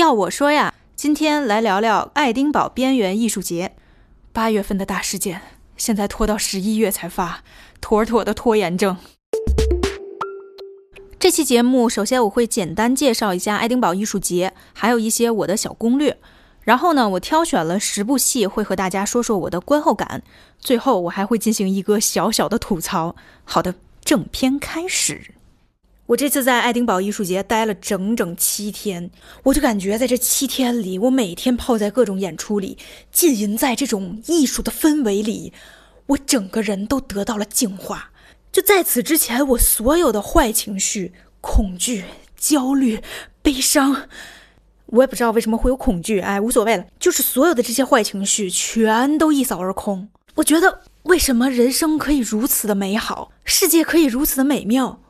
[0.00, 3.76] 要我说呀，今天来聊聊爱丁堡边缘艺术节。
[4.32, 5.42] 八月份的大事件，
[5.76, 7.44] 现在拖到十一月才发，
[7.82, 8.96] 妥妥的拖延症。
[11.18, 16.16] 这期节目，首先我会简单介绍一下爱丁堡艺术节，还有一些我的小攻略。
[16.62, 20.22] 然后呢，我挑选了十部戏，会和大家说说我的观后感。
[20.58, 23.14] 最后，我还会进行一个小小的吐槽。
[23.44, 25.34] 好的，正片开始。
[26.10, 29.08] 我这次在爱丁堡艺术节待了整整七天，
[29.44, 32.76] 我就感觉在这七天里，我每天泡在各种演出里，
[33.12, 35.52] 浸淫在这种艺术的氛围里，
[36.06, 38.10] 我整个人都得到了净化。
[38.50, 42.04] 就在此之前，我所有的坏情绪、恐惧、
[42.36, 43.00] 焦虑、
[43.40, 44.08] 悲伤，
[44.86, 50.08] 我也不知道为什么会有恐惧，哎，无所谓了，就是所有的这些坏情绪全都一扫而空。
[50.34, 55.00] 我觉得，为什么人生可以如此的美好，世界可以如此的美妙？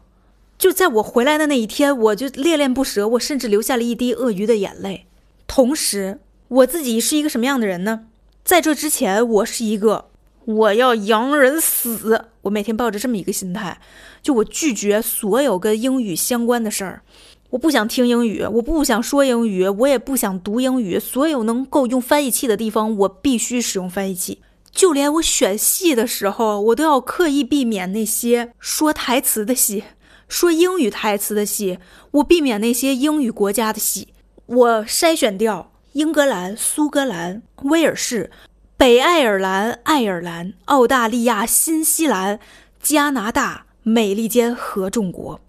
[0.60, 5.06] 就在我回来的那一天，我就恋恋不舍，我甚至流下了一滴鳄鱼的眼泪。
[5.46, 8.08] 同时，我自己是一个什么样的人呢？
[8.44, 10.10] 在这之前，我是一个
[10.44, 13.80] 我要洋人死，我每天抱着这么一个心态，
[14.20, 17.00] 就我拒绝所有跟英语相关的事儿，
[17.48, 21.00] 我不想听英语，我不想说英语，我也不想读英语。
[21.00, 24.42] 所有能够用翻译器的地方，我必须使用翻译器。
[24.70, 29.84] 就连我选戏的时候，我都要刻意避免那些说台词的戏。
[30.30, 31.80] 说英语台词的戏，
[32.12, 34.08] 我避免那些英语国家的戏，
[34.46, 38.30] 我筛选掉英格兰、苏格兰、威尔士、
[38.76, 42.38] 北爱尔兰、爱尔兰、澳大利亚、新西兰、
[42.80, 45.40] 加拿大、美利坚合众国。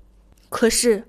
[0.49, 1.03] 可是，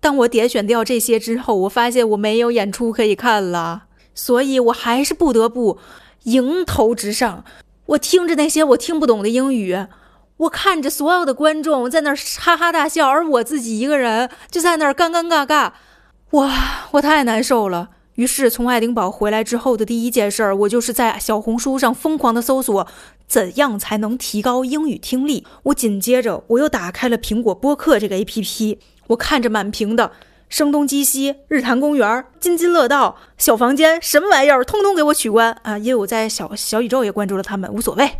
[0.00, 5.78] 当我点选掉这些之后，我发现我没有演出可以看了，所以我还是不得不
[6.22, 7.44] 迎头直上。
[7.84, 9.76] 我听着那些我听不懂的英语。
[10.40, 15.72] 我看着所有的观众在那儿哈哈大笑，而我自己一个人就在那儿尴尴尬尬，
[16.30, 17.90] 哇，我太难受了。
[18.14, 22.86] 于是从爱丁堡回来之后的第一件事儿，我就是在小红书上疯狂的搜索
[23.26, 25.46] 怎样才能提高英语听力。
[25.64, 30.12] 我紧接着我又打开了苹果播客这个 APP，我看着满屏的
[30.48, 35.76] 声东击西、日坛公园、津津乐道、小房间，什么玩意儿，通通给我取关啊！
[35.76, 38.10] 因为我在小小宇宙也关注了他们，无所谓。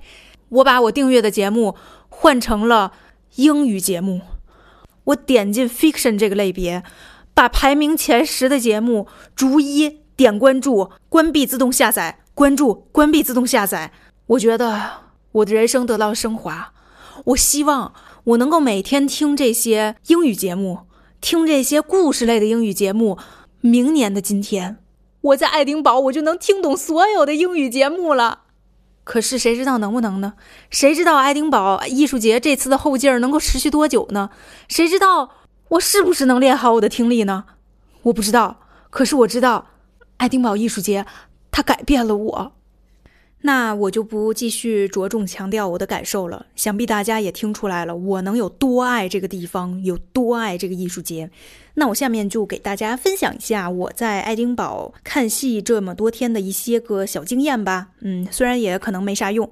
[0.50, 1.74] 我把我订阅的节目。
[2.10, 2.92] 换成了
[3.36, 4.20] 英语节目，
[5.04, 6.82] 我点进 fiction 这个类别，
[7.32, 13.92] 把排名前十的节目逐一点关注，关闭自动下载，关注，关闭自动下载。
[14.26, 14.90] 我觉得
[15.32, 16.74] 我的人生得到了升华。
[17.24, 17.94] 我希望
[18.24, 20.80] 我能够每天听这些英语节目，
[21.20, 23.16] 听这些故事类的英语节目。
[23.62, 24.78] 明年的今天，
[25.20, 28.44] 我在爱丁堡，我就能听懂所有的英语节目了。
[29.10, 30.34] 可是谁知道能不能呢？
[30.70, 34.30] 谁知道爱丁堡艺术节这次的后劲儿能够持续多久呢？
[34.68, 35.30] 谁知道
[35.70, 37.46] 我是不是能练好我的听力呢？
[38.02, 38.60] 我不知道。
[38.88, 39.66] 可是我知道，
[40.18, 41.06] 爱丁堡艺术节
[41.50, 42.52] 它改变了我。
[43.42, 46.44] 那我就不继续着重强调我的感受了。
[46.54, 51.30] 想必大家也听出来了，我能有多爱这个地方，有多爱这个艺术节。
[51.74, 57.88] 那我下面就给大家分享一下我在爱丁堡看戏这么多天的一些个小经验吧。
[58.00, 59.50] 嗯，虽然也可能没啥用。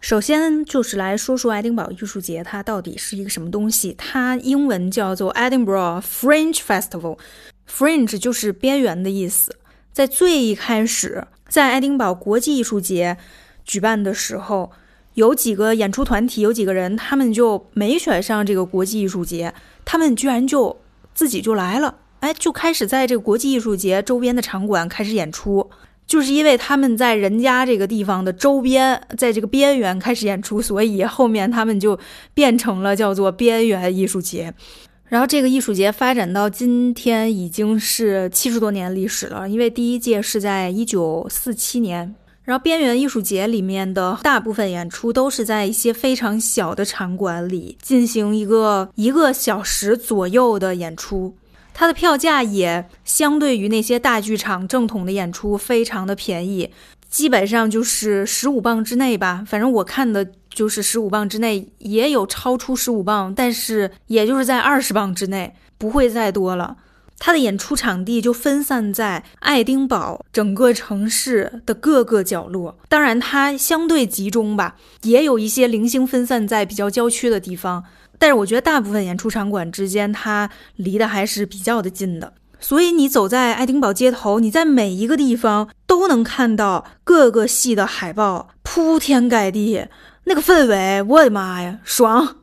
[0.00, 3.94] 首先就是来说说爱丁堡艺术节，它到底是一个什么东西？
[3.96, 9.56] 它英文叫做 Edinburgh Fringe Festival，Fringe 就是边缘的意思。
[9.92, 11.24] 在最一开始。
[11.52, 13.18] 在爱丁堡国际艺术节
[13.62, 14.72] 举办的时候，
[15.12, 19.52] 有几个演出团体，有几个人，他们就没选上这个国际艺术节，
[19.84, 20.74] 他们居然就
[21.12, 25.68] 自己就来了，哎，就开始在这个国际艺术节周边的场馆开始演出，
[26.06, 31.98] 就是因为他们在人家这个地方的周边，在这个边缘开始演出，所以后面他们就
[32.32, 34.54] 变成了叫做边缘艺术节。
[35.12, 42.14] 然后这个艺术节发展到今天已经是七十多年历史了，因为第一届是在一九四七年。
[42.44, 51.36] 然后边缘艺术节里面的大部分演出都是在一些非常小的场馆里进行一个一个小时左右的演出，
[51.74, 56.70] 它的票价也相对于那些大剧场正统的演出非常的便宜，
[57.10, 59.44] 基本上就是十五磅之内吧。
[59.46, 60.26] 反正我看的。
[60.54, 66.76] 就是十五磅之内，也有超出十五磅，但是也就是在二十磅之内，不会再多了。
[67.18, 77.84] 他的演出场地就分散在爱丁堡整个城市的各个角落，当然它相对集中吧，也有一些零星分散在比较郊区的地方。
[78.18, 82.32] 但是我觉得大部分演出场馆之间，它离得还是比较的近的。
[82.58, 89.86] 所以你走在爱丁堡街头，你在每一个地方都能看到各个系的海报，铺天盖地。
[90.24, 92.36] 那个氛围，我的妈呀，爽！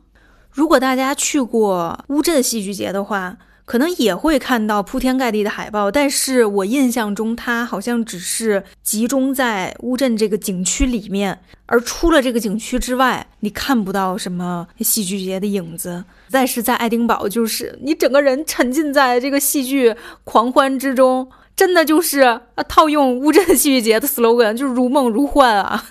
[0.50, 16.04] 如果大家去过乌镇戏剧节的话，可能也会看到铺天盖地的海报，但是我印象中它好像只是集中在乌镇这个景区里面，而出了这个景区之外，你看不到什么戏剧节的影子。
[16.28, 19.94] 再是在爱丁堡，就是你整个人沉浸在这个戏剧
[20.24, 25.84] 狂欢之中，真的就是啊，套用乌镇戏剧节的 slogan，就是如梦如幻啊。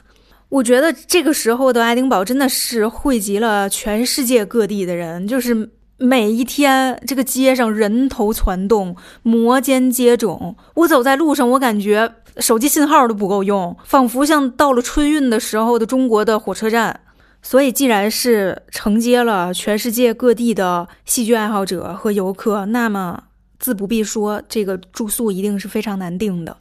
[0.50, 5.72] 我觉得这个时候的爱丁堡真的是汇集了全世界各地的人，就是。
[6.02, 10.56] 每一天，这个街上人头攒动，摩肩接踵。
[10.76, 17.02] 我走在路上，我感觉手机信号都不够用，仿佛像到了春运的时候的中国的火车站。
[17.42, 23.24] 所以，既然是承接了全世界各地的戏剧爱好者和游客，那么
[23.60, 26.56] 自不必说，这个住宿一定是非常难订的。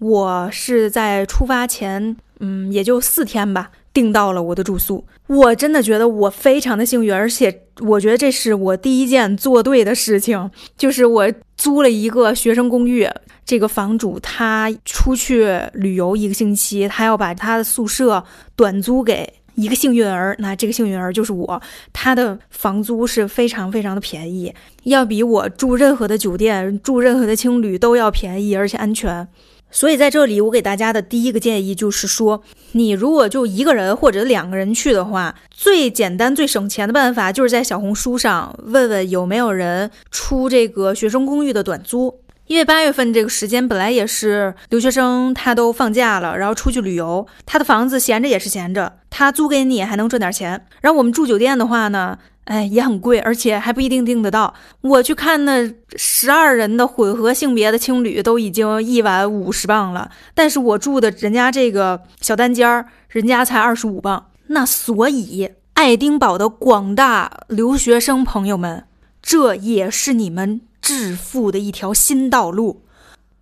[0.00, 3.70] 我是在出发前，嗯，也就四天吧。
[3.94, 13.06] 订到了我的住宿，我真的觉得我非常的幸运，而且我觉得这是我第一件做对的事情，就是我租了一个学生公寓。
[13.44, 18.24] 这个房主他出去旅游一个星期，他要把他的宿舍
[18.56, 21.60] 短租给一个幸运儿，那这个幸运儿就是我。
[21.92, 24.54] 他的房租是非常非常的便宜，
[24.84, 29.28] 要比我住任何的酒店、住任何的青旅都要便宜，而且安全。
[29.72, 32.42] 所以在这里，我给大家的第一个建议就是说，
[32.72, 42.21] 你如果就一个人或者两个人去的话，最简单、最省钱的办法就是在小红书上问问有没有人出这个学生公寓的短租。
[42.52, 50.66] 因为八月份这个时间本来也是留学生他都放假了，然后出去旅游，他的房子闲着也是闲着，他租给你还能赚点钱。
[50.82, 52.18] 然后我们住酒店的话呢？
[52.44, 54.52] 哎，也很贵，而且还不一定订得到。
[54.82, 60.10] 我去看那十二人的混合性别的青旅，都已经一晚五十磅了。
[60.34, 64.26] 但是我住的人家这个小单间儿，人家才二十五磅。
[64.48, 68.84] 那所以，爱丁堡的广大留学生朋友们，
[69.22, 72.84] 这也是你们致富的一条新道路。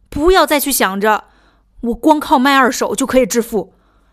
[0.08, 1.25] 不要再去想着
[1.81, 3.72] 我光靠卖二手就可以致富，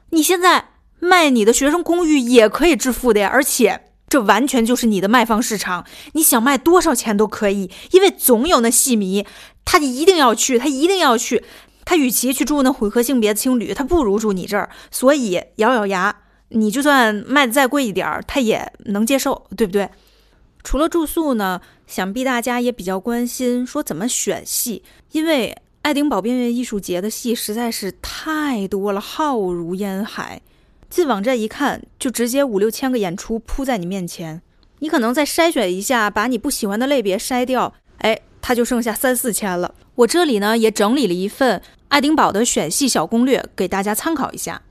[0.09, 0.69] 你现在
[0.99, 3.83] 卖你的学生公寓也可以致富的呀，而且。
[4.09, 9.25] 这完全就是你的卖方市场，你想卖多少钱都可以，因为总有那戏迷，
[9.65, 11.43] 他一定要去，他一定要去，
[11.83, 14.69] 他与其去住那混合性别的青旅，他不如住你这儿。
[14.91, 16.15] 所以咬咬牙，
[16.51, 19.89] 你就算卖的再贵一点儿，他也能接受，对不对？
[20.63, 30.41] 除了住宿呢，想必大家也比较关心说怎么选戏，因为爱丁堡边缘艺术节的戏实在是太多了，浩如烟海。
[30.89, 34.41] 进网站一看，就直接五六千个演出铺在你面前，
[34.79, 39.73] 你可能再筛选一下，把你不喜欢的类别筛掉，哎，它就剩下三四千了。
[39.95, 44.61] 我这里呢也整理了一份爱丁堡的选戏小攻略，给大家参考一下。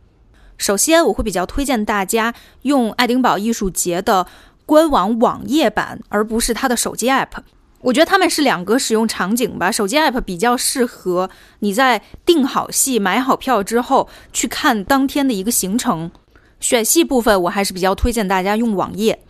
[0.56, 4.26] 首先，我会比较推荐大家用爱丁堡艺术节的
[4.66, 7.38] 官网网页版，而不是它的手机 app。
[7.82, 9.70] 我觉得他们是两个使用场景吧。
[9.70, 11.30] 手机 app 比较适合
[11.60, 16.10] 你在订好戏、买好票之后去看当天的一个行程。
[16.58, 19.20] 选戏部分，我还是比较推荐大家用网页。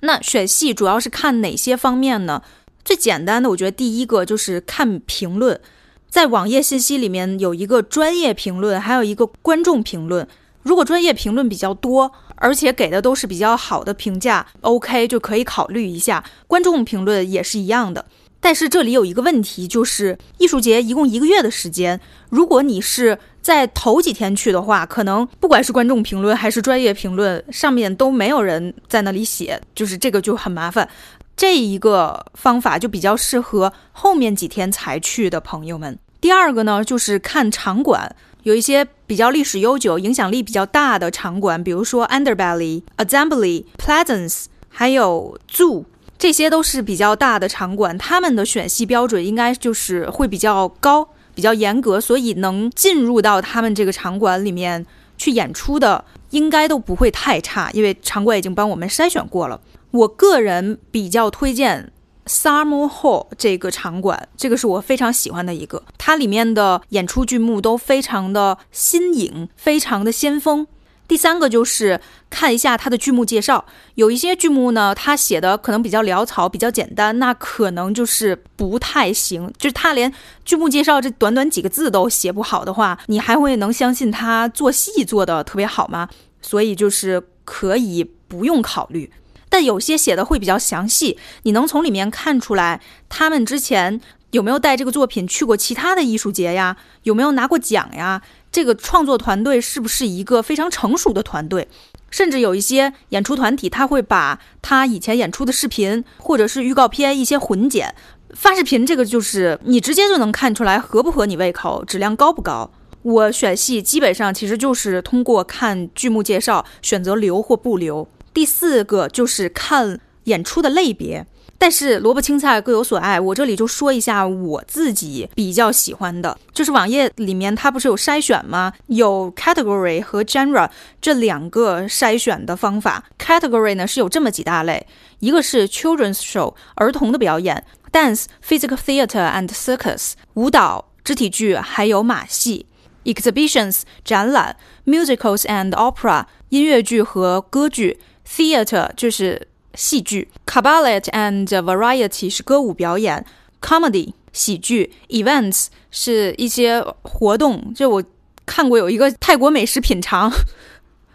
[0.00, 2.42] 那选戏主要是看哪些方面呢？
[2.84, 5.60] 最简单的，我觉得第一个就是看评论，
[6.08, 10.26] 在网页信息里面有一个专业评论，还有一个观众评论。
[10.62, 16.22] 如果专业评论比较多，而且给的都是比较好的评价，OK 就可以考虑一下。
[16.46, 18.04] 观众评论也是一样的，
[18.40, 22.00] 但是这里有一个问题，就是艺术节一共一个月的时间，
[22.30, 30.88] 如果你是在头几天去的话，可能不管是观众评论还是专业评论，上面都没有人在那里写，就是这个就很麻烦。
[31.36, 35.98] 这一个方法就比较适合后面几天才去的朋友们。
[36.20, 38.14] 第二个呢，就是看场馆。
[38.46, 45.84] 有一些比较历史悠久、影响力比较大的场馆，比如说 Underbelly、Assembly、Pleasance，还有 Zoo，
[46.16, 47.98] 这些都是比较大的场馆。
[47.98, 54.86] 他们的选戏标准应该就是会比较高、比较严格，所以能进入到他们这个场馆里面
[55.18, 59.60] 去演出的，应该都不会太差，因为场馆已经帮我们筛选过了。
[59.90, 61.90] 我个人比较推荐。
[62.26, 70.66] Summer Hall 这个场馆，这个是我非常喜欢的一个，它里面的演出剧目都非常的新颖，非常的先锋。
[71.08, 73.64] 第三个就是看一下它的剧目介绍，
[73.94, 79.48] 有一些剧目呢，它写的可能比较潦草，比较简单，那可能就是不太行。
[79.56, 80.12] 就是他连
[80.44, 86.08] 剧目介绍这短短几个字都写不好的话，你还会能相信他做戏做的特别好吗？
[86.42, 89.08] 所以就是可以不用考虑。
[89.48, 94.00] 但有些写的会比较详细，你能从里面看出来他们之前
[94.32, 96.76] 有没有带这个作品去过其他的艺术节呀？
[97.04, 98.20] 有没有拿过奖呀？
[98.50, 101.68] 这个创作团队是不是一个非常成熟的团队？
[102.10, 107.94] 甚至有一些演出团体，他会把他以前演出的视频或者是预告片一些混剪，
[108.30, 112.70] 发视频这个就是你直接就能看出来合不合你胃口，质量高不高。
[113.02, 118.08] 我选戏基本上其实就是通过看剧目介绍选择留或不留。
[118.36, 121.26] 第四个就是看演出的类别。
[121.56, 128.74] 但是萝卜青菜各有所爱，我这里就说一下我自己比较喜欢的，就是网页里面它不是有筛选吗？
[128.88, 130.68] 有 category 和 genre
[131.00, 133.02] 这两个筛选的方法。
[133.18, 134.86] category 呢是有这么几大类，
[135.20, 142.66] 一个是 children's show 儿童的表演，dance、physical theater and circus 舞蹈、肢体剧，还有马戏
[143.04, 149.48] ，exhibitions 展览，musicals and opera 音乐剧和歌剧，theater 就是。
[149.78, 153.22] 戏剧，cabaret and variety 是歌舞表演
[153.60, 157.74] ，comedy 喜剧，events 是一些活动。
[157.74, 158.02] 就我
[158.46, 160.32] 看过有一个泰国美食品尝，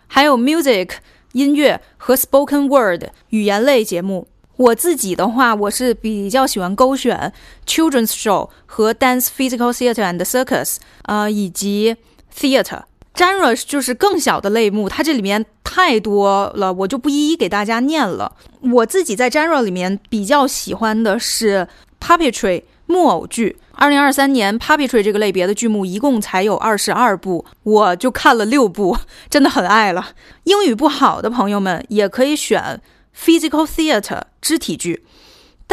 [0.05, 0.91] 还有 music
[1.31, 4.27] 音乐和 spoken word 语言类节目。
[4.57, 7.33] 我自己的话，我是比较喜欢勾选
[7.65, 11.95] children's show 和 dance physical theater and circus，呃，以及
[12.31, 12.83] theater。
[13.15, 18.35] Genre 就是更小的类目，它这里面太多了，我就不一一给大家念了。
[18.61, 21.67] 我自己在 genre 里面比较喜欢的是
[21.99, 23.57] puppetry 木偶剧。
[23.73, 28.95] 二零二三年 puppetry 这个类别的剧目一共才有二十二部，我就看了六部，
[29.29, 30.09] 真的很爱了。
[30.43, 32.79] 英语不好的朋友们也可以选
[33.17, 35.03] physical theater 肢体剧。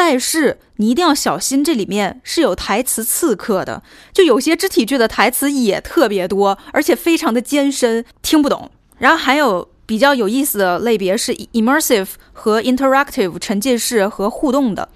[0.00, 8.70] 但是你一定要小心，这里面是有台词刺客的，就有些肢体剧的台词也特别多，而且非常的艰深，听不懂。
[8.98, 14.88] 然后还有比较有意思的类别是 immersive 和 interactive 沉浸式和互动的，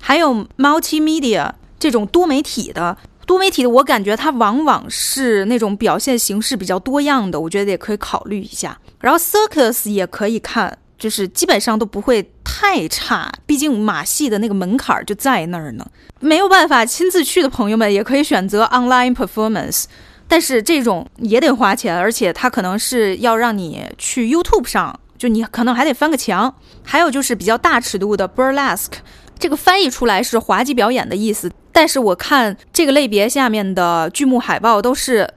[0.00, 2.96] 还有 multimedia 这种多媒体的。
[3.26, 8.78] 多媒体的我感觉它往往是那种表现形式比较多样的，我觉得也可以考虑一下。
[9.00, 10.78] 然后 circus 也可以看。
[10.98, 15.86] 就是基本上都不会太差，毕竟马戏的那个门槛就在那儿呢。
[16.20, 19.84] 没有办法亲自去的朋友们也可以选择 online performance，
[20.26, 26.52] 但是这种也得花钱，而且它可能是要让你去 YouTube 上，就你可能还得翻个墙。
[26.82, 28.94] 还有就是比较大尺度的 burlesque，
[29.38, 35.32] 这个翻译出来是滑稽表演的意思，但是我看这个类别下面的剧目海报都是，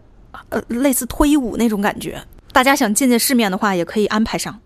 [0.49, 2.23] 呃，类似脱衣舞那种感觉。
[2.51, 4.59] 大家想见见世面的话，也可以安排上。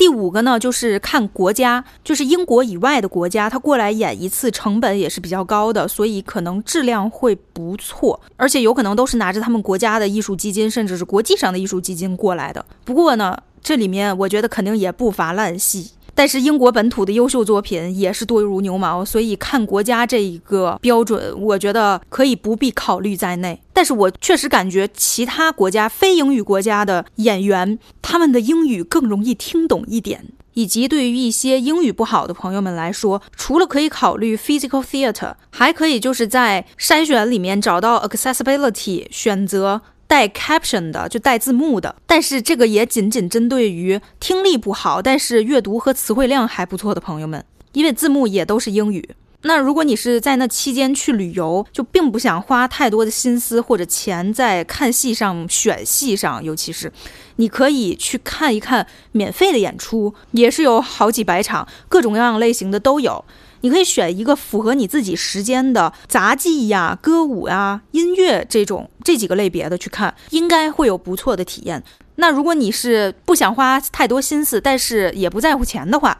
[0.00, 12.64] 第五个呢，就是看国家，就是英国以外的国家，他过来演一次成本也是比较高的，所以可能质量会不错，而且有可能都是拿着他们国家的艺术基金，甚至是国际上的艺术基金过来的。
[12.82, 15.90] 不过呢，这里面我觉得肯定也不乏烂戏。
[16.20, 23.62] 但是英国本土的优秀作品也是多如牛毛，所以看国家这一个标准，我觉得可以不必考虑在内。
[23.72, 39.80] 但是我确实感觉其他国家非英语国家的演员，他们的英语更容易听懂一点，以及对于一些英语不好的朋友们来说，除了可以考虑 physical theater，还可以就是在筛选里面找到 accessibility，选择。
[40.10, 49.10] 带 caption 的就带字幕的，但是这个也仅仅针对于听力不好，但是阅读和词汇量还不错的朋友们，因为字幕也都是英语。
[49.42, 56.92] 那如果你是在那期间去旅游，就并不想花太多的心思或者钱在看戏上、选戏上，尤其是
[57.36, 63.24] 你可以去看一看免费的演出，也是有好几百场，各种各样类型的都有。
[63.62, 71.82] 你可以选一个符合你自己时间的杂技呀、歌舞呀、音乐这种这几个类别的去看，应该会有不错的体验。
[72.16, 76.18] 那如果你是不想花太多心思，但是也不在乎钱的话，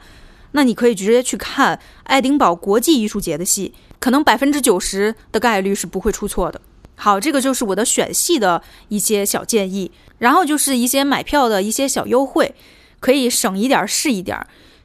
[0.53, 6.61] 那你可以直接去看爱丁堡国际艺术节的戏，可能百分之九十的概率是不会出错的。
[6.97, 12.55] 好，这个就是我的选戏的一些小建议，然后就是一些买票的一些小优惠，
[12.99, 14.39] 可以省一点是一点。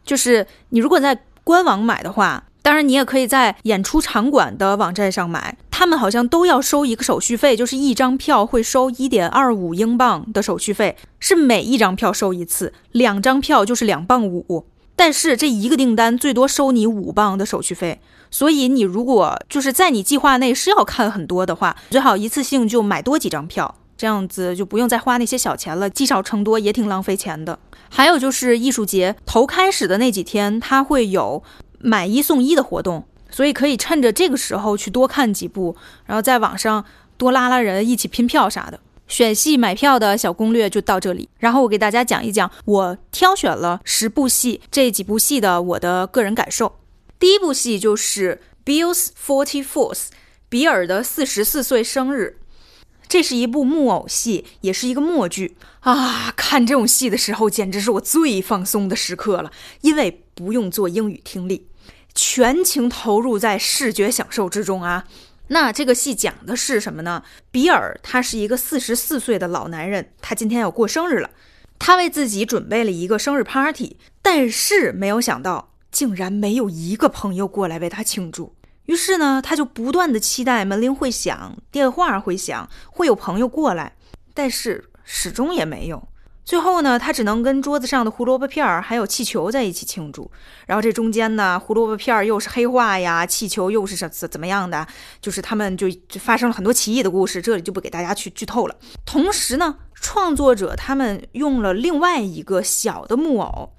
[0.06, 14.66] 就是你如果在官网买的话，当然你也可以在演出场馆的网站上买，他们好像都要收一个手续费，就是一张票会收一点二五英镑的手续费，是每一张票收一次，两张票就是两磅五。
[14.96, 27.58] 但是这一个订单最多收你五磅的手续费，所以你如果就是在你计划内是要看很多的话，最好一次性就买多几张票，这样子就不用再花那些小钱了，积少成多也挺浪费钱的。
[27.90, 31.42] 还有就是艺术节头开始的那几天，它会有
[31.80, 35.76] 买一送一的活动，所以可以趁着这个时候去多看几部，
[36.06, 36.84] 然后在网上
[37.18, 38.80] 多拉拉人一起拼票啥的。
[39.08, 46.80] 选戏买票的小攻略就到这里，然后我给大家讲一讲我挑选了十部戏这几部戏的我的个人感受。
[47.20, 49.94] 第一部戏就是《Bill's Forty Fourth》，
[50.50, 52.38] 比尔的四十四岁生日。
[53.08, 56.34] 这是一部木偶戏，也是一个默剧啊！
[56.36, 61.68] 看这种戏的时候，简直是我最放松的时刻了，因为不用做英语听力。
[62.14, 65.06] 全情投入在视觉享受之中啊。
[65.50, 67.24] 那这个戏讲的是什么呢？
[67.52, 71.30] 比尔他是一个四十四岁的老男人，他今天要过生日了，
[71.78, 78.56] 他为自己准备了一个生日 party，但是没有想到，竟然没有一个朋友过来为他庆祝。
[78.86, 83.96] 于是呢，他就不断的期待门铃会响，电话会响，会有朋友过来，
[84.34, 86.08] 但是始终也没有。
[86.44, 90.30] 最后呢，他只能跟桌子上的胡萝卜片儿还有气球在一起庆祝。
[90.68, 94.86] 然后这中间呢，胡萝卜片儿又是黑化呀，气球又是什怎怎么样的，
[95.20, 95.88] 就是他们就
[96.20, 98.76] 发生了很多奇异的故事，这里就不给大家去剧透了。
[99.08, 103.72] 同时呢，创作者他们用了另外一个小的木偶。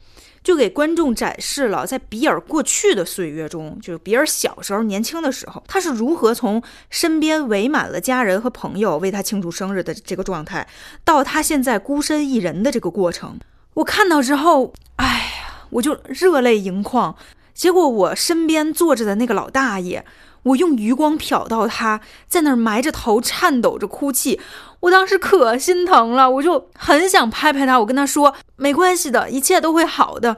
[0.46, 10.64] 就给观众展示了，在比尔过去的岁月中，就是比尔小时候、年轻的时候，他是如何从身边围满了家人和朋友为他庆祝生日的这个状态，
[11.04, 13.40] 到他现在孤身一人的这个过程。
[13.74, 17.16] 我看到之后，哎呀，我就热泪盈眶。
[17.52, 20.04] 结果我身边坐着的那个老大爷。
[20.46, 24.40] 我用余光瞟到他在那儿埋着头颤抖着哭泣，
[24.80, 30.36] 我当时可心疼了，我就很想拍拍他，我跟他说没关系的，一切都会好的。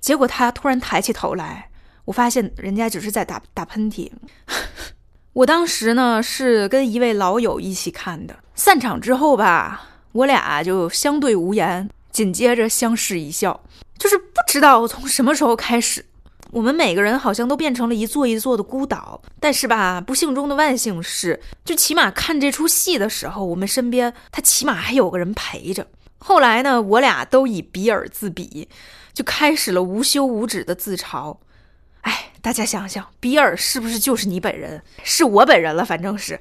[0.00, 1.68] 结果他突然抬起头来，
[2.06, 4.10] 我发现人家只是在打打喷嚏。
[5.34, 13.60] 我当时呢是跟一位老友一起看的，散场之后吧，我俩就相对无言，紧接着相视一笑，
[13.98, 16.06] 就是不知道从什么时候开始。
[16.52, 25.86] 我们每个人好像都变成了一座一座的孤岛，但是吧，不幸中的万幸是，就起码看这出戏的时候，我们身边他起码还有个人陪着。
[26.18, 28.68] 后来呢，我俩都以比尔自比，
[29.12, 31.36] 就开始了无休无止的自嘲。
[32.02, 34.82] 哎，大家想想，比尔是不是就是你本人？
[35.02, 36.40] 是我本人了，反正是。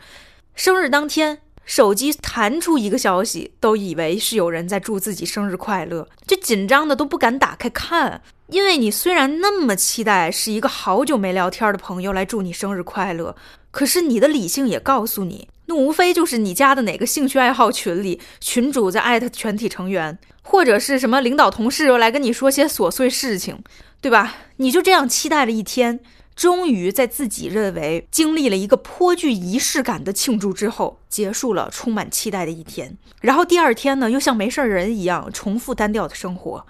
[0.56, 1.40] 生日当天，
[1.70, 8.24] 手机弹出一个消息，都以为是有人在祝自己生日快乐，就紧张的都不敢打开看。
[8.48, 13.36] 因为你虽然那么期待是一个好久没聊天的朋友来祝你生日快乐，
[13.70, 23.56] 可是你的理性也告诉你，那无非就是你家的哪个兴趣爱好群里群主在艾特全体成员，或者是什么领导同事又来跟你说些琐碎事情，
[24.02, 24.38] 对吧？
[24.58, 26.00] 你就这样期待了一天，
[26.40, 36.66] 终于在自己认为经历了一个颇具仪式感的庆祝之后，结束了充满期待的一天，然后第二天呢，又像没事人一样重复单调的生活。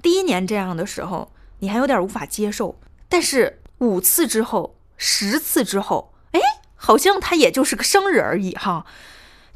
[0.00, 2.78] 第一年这样的时候，你还有点无法接受，
[3.08, 6.38] 但是五次之后、十次之后，哎，
[6.76, 8.86] 好像他也就是个生日而已哈。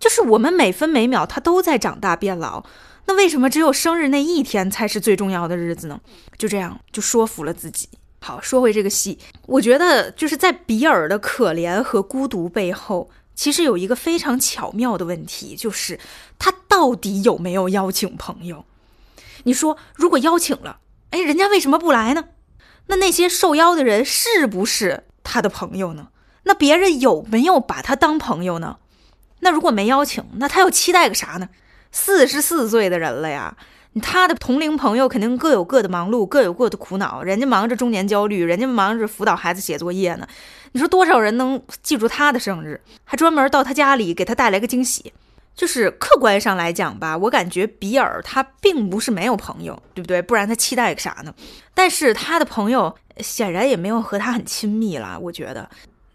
[0.00, 2.64] 就是我们每分每秒他都在长大变老，
[3.06, 6.00] 那为什么只有生日那一天才是最重要的日子呢？
[6.36, 7.88] 就这样就说服了自己。
[8.24, 15.98] 好，说回这个戏，我觉得就是在比尔的可怜和孤独背后，其实有一个非常巧妙的问题，就是
[16.38, 18.64] 他到底有没有邀请朋友？
[19.42, 20.78] 你说，如果邀请了，
[21.10, 22.26] 哎，人家为什么不来呢？
[22.86, 26.10] 那那些受邀的人是不是他的朋友呢？
[26.44, 28.78] 那别人有没有把他当朋友呢？
[29.40, 31.48] 那如果没邀请，那他又期待个啥呢？
[31.90, 33.56] 四十四岁的人了呀，
[34.00, 37.22] 他的同龄朋友肯定各有各的忙碌，各有各的苦恼。
[37.22, 40.26] 人家忙着中年焦虑，人家忙着辅导孩子写作业呢。
[40.72, 45.12] 你说多少人能记住他的生日，还专门到他家里给他带来个惊喜？
[45.54, 50.22] 就是客观上来讲吧，我感觉比尔他并不是没有朋友，对不对？
[50.22, 51.34] 不然他期待个啥呢？
[51.74, 55.18] 但是他的朋友显然也没有和他很亲密了。
[55.20, 55.68] 我觉得，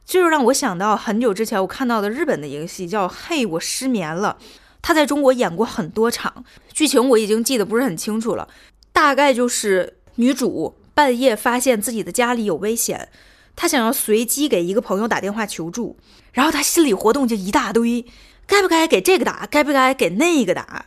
[0.03, 4.35] 就是让我想到很久之前我看到的日本的一个戏，叫《嘿，我失眠了》。
[4.81, 8.47] 他在中国演过很多场，剧情我已经记得不是很清楚了。
[8.91, 13.09] 大概就是女主半夜发现自己的家里有危险，
[13.55, 15.97] 她想要随机给一个朋友打电话求助，
[16.31, 18.05] 然后她心理活动就一大堆。
[18.45, 19.45] 该不该给这个打？
[19.51, 20.85] 该不该给那个打？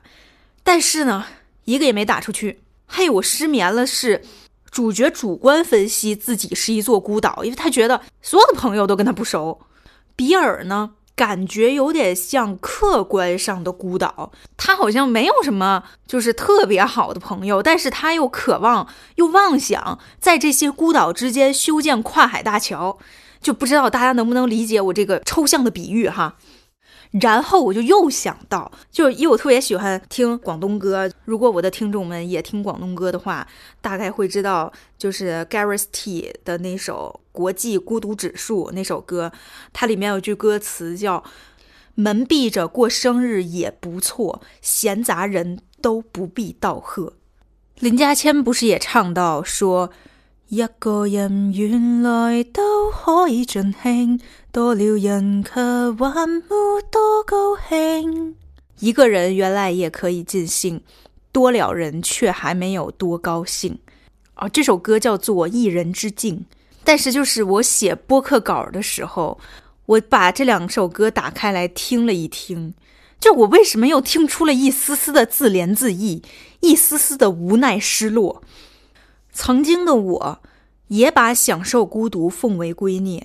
[0.63, 1.27] 但是呢，
[1.67, 2.61] 一个也没打出去。
[2.87, 3.87] 嘿，我失眠了。
[3.87, 4.23] 是
[4.71, 9.61] 主角主观分析自己是一座孤岛，因为他觉得所有的朋友都跟他不熟。
[10.17, 22.97] 比尔呢，感觉有点像客观上的孤岛，他好像没有什么就是特别好的朋友，但是他又渴望又妄想在这些孤岛之间修建跨海大桥。
[23.43, 26.37] 就不知道大家能不能理解我这个抽象的比喻哈？
[27.13, 33.47] 然后我就又想到，就因为我特别喜欢听广东歌，如果我的听众们也听广东歌的话，
[33.81, 39.33] 大概会知道，就是 Gareth T 的那首《国际孤独指数》那首歌，
[39.73, 41.25] 它里面有句歌词叫
[41.97, 47.15] “门闭着过生日也不错，闲杂人都不必道贺”。
[47.81, 49.91] 林家谦不是也唱到说。
[50.51, 54.21] 一个人原来都可以尽兴，
[54.53, 56.43] 多了人却还没
[56.91, 58.35] 多高兴。
[58.81, 60.83] 一个人原来也可以尽兴，
[61.31, 63.79] 多了人却还没有多高兴。
[64.35, 66.47] 哦，这首歌叫做《一人之境》。
[66.83, 69.39] 但是就是我写播客稿的时候，
[69.87, 72.75] 我把这两首歌打开来听了一听，
[73.21, 76.21] 就我为什么又听出了一丝丝的自怜自艾，
[76.59, 78.43] 一丝丝的无奈失落。
[79.33, 80.43] 曾经的我，
[80.89, 83.23] 也把享受孤独奉为圭臬，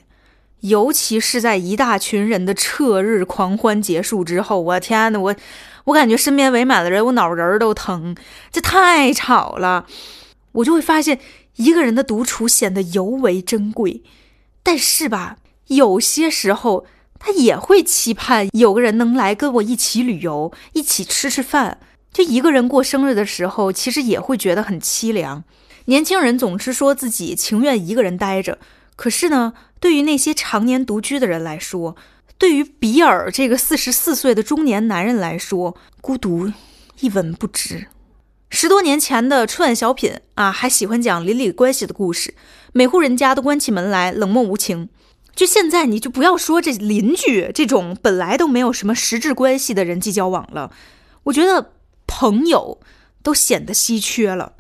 [0.61, 5.35] 尤其是在一大群人的彻日狂欢结束之后，我天呐，我
[5.85, 8.15] 我感觉身边围满了人，我脑仁儿都疼，
[8.51, 9.85] 这太吵了，
[10.53, 11.19] 我就会发现。
[11.57, 14.03] 一个人的独处显得尤为珍贵，
[14.61, 15.37] 但是吧，
[15.67, 16.85] 有些时候
[17.17, 21.77] 他也会期盼有个人能来跟我一起旅游，一起吃吃饭。
[22.11, 25.45] 就一个人过生日的时候，其实也会觉得很凄凉。
[25.85, 28.57] 年轻人总是说自己情愿一个人待着，
[28.97, 29.53] 可是呢，
[29.85, 31.95] 对于那些常年独居的人来说，
[32.39, 36.51] 对于比尔这个四十四岁的中年男人来说，孤独
[37.01, 37.85] 一文不值。
[38.49, 42.33] 十多年前的春晚小品啊，还喜欢讲邻里关系的故事，
[42.73, 44.89] 每户人家都关起门来冷漠无情。
[45.35, 50.71] 就现在，你就不要说这邻居这种本来都没有什么实质关系的人际交往了，
[51.25, 51.73] 我觉得
[52.07, 52.79] 朋友
[53.21, 54.53] 都显得稀缺了。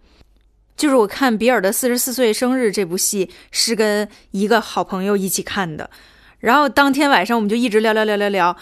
[0.77, 5.89] 就是我看比尔的四十四岁生日这部戏，是跟一个好朋友一起看的，
[6.39, 8.57] 然后当天晚上我们就一直聊聊聊聊聊，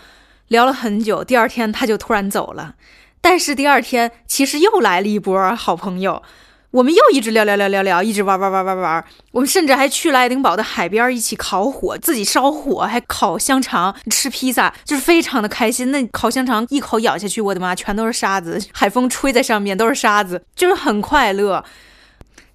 [0.48, 1.24] 聊了很久。
[1.24, 2.76] 第二天他就突然走了。
[3.20, 6.22] 但是第二天，其实又来了一波好朋友，
[6.72, 9.06] 我们又一直聊聊聊聊聊，一直玩玩玩玩玩。
[9.32, 15.90] 我们甚至还去了爱丁堡的海边，一起烤火，自己烧火，还烤香肠，吃披萨，就是非常的开心。
[15.90, 21.64] 那烤香肠一口咬下去，我的妈，全都是沙子，海风吹在上面都是沙子，就是很快乐。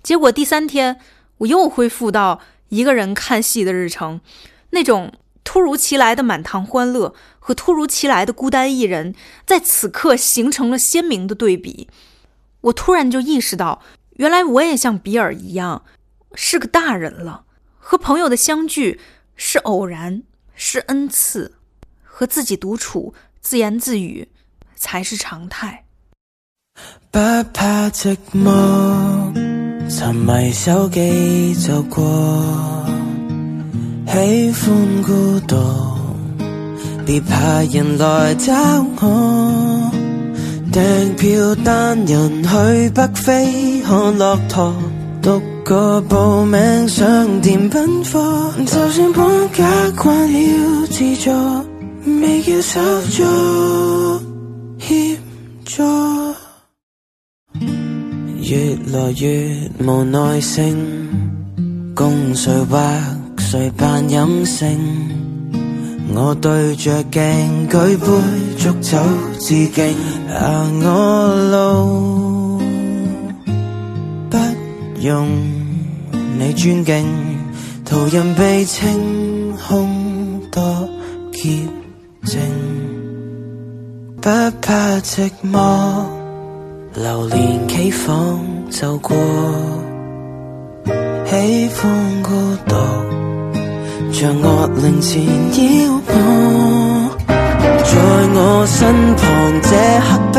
[0.08, 0.98] 结果第三天，
[1.36, 2.40] 我又恢复到
[2.70, 4.22] 一个人看戏的日程，
[4.70, 5.12] 那种。
[5.44, 9.14] 突如其来的满堂欢乐和突如其来的孤单一人，
[9.46, 11.88] 在此刻形成了鲜明的对比。
[12.60, 13.82] 我突然就意识到，
[14.16, 15.84] 原来我也像比尔一样，
[16.34, 17.44] 是个大人了。
[17.78, 19.00] 和朋友的相聚
[19.36, 20.22] 是偶然，
[20.54, 21.52] 是恩赐；
[22.02, 24.28] 和自己独处、自言自语
[24.74, 25.86] 才是常态。
[27.10, 27.18] 不
[27.54, 29.32] 怕寂寞，
[29.88, 32.04] 沉迷手机就过。
[34.06, 35.56] 喜欢孤独，
[37.06, 38.52] 别怕人来找
[39.00, 39.90] 我。
[40.70, 44.74] 订票单人去北非看骆驼，
[45.22, 48.52] 独个报名上电奔波。
[48.66, 51.30] 就算搬家惯了自助，
[52.20, 53.24] 未叫手足
[58.48, 60.74] 越来越无耐性，
[61.94, 62.78] 共谁或？
[63.36, 64.78] 谁扮隐性？
[66.14, 68.06] 我对着镜举杯
[68.56, 68.98] 祝酒
[69.38, 69.94] 致敬。
[70.32, 72.58] 行我路，
[74.30, 74.38] 不
[75.02, 75.28] 用
[76.38, 77.06] 你尊敬。
[77.84, 80.88] 途人被清空多
[81.32, 81.58] 洁
[82.24, 82.40] 净，
[84.22, 84.30] 不
[84.62, 86.17] 怕寂寞。
[86.94, 89.16] 流连企房就过，
[91.26, 92.30] 喜欢孤
[92.66, 92.74] 独。
[94.12, 95.58] 像恶灵缠绕
[96.08, 96.10] 我，
[97.84, 97.92] 在
[98.34, 98.76] 我身
[99.16, 99.24] 旁
[99.62, 99.68] 这
[100.00, 100.38] 刻逼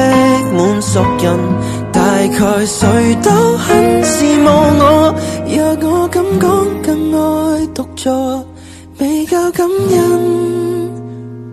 [0.58, 1.28] 满熟人，
[1.94, 5.16] 大概谁都很羡慕我。
[5.48, 5.56] 若
[5.88, 6.50] 我敢讲
[6.82, 8.44] 更爱独坐，
[8.98, 10.90] 未够感恩，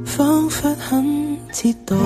[0.04, 1.96] 仿佛很折堕。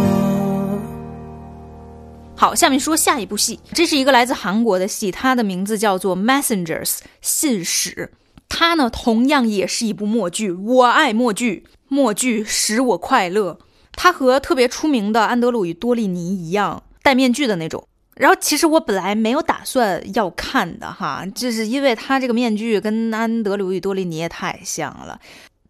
[2.40, 6.86] 好，下面说下一部戏，这是一个来自韩国的戏，它的名字叫做《Messengers》
[7.20, 8.12] 信使。
[8.48, 10.50] 它呢，同样也是一部默剧。
[10.50, 13.58] 我爱默剧，默剧使我快乐。
[13.92, 17.86] 它和特别出名的安德鲁与多莉尼一样，戴面具的那种。
[18.16, 25.20] 然后，其实我本来没有打算要看的哈，就是因为他这个面具跟安德鲁与多莉尼也太像了。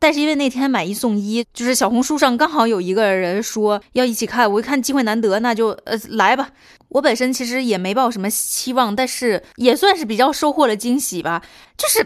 [0.00, 6.50] 但是因为那天买一送一，就是小红书上刚好有一个人说要一起看，我一看机会难得，那就呃来吧。
[6.88, 11.40] 我本身其实也没抱什么期望，但是也算是比较收获了惊喜吧，
[11.76, 12.04] 就是。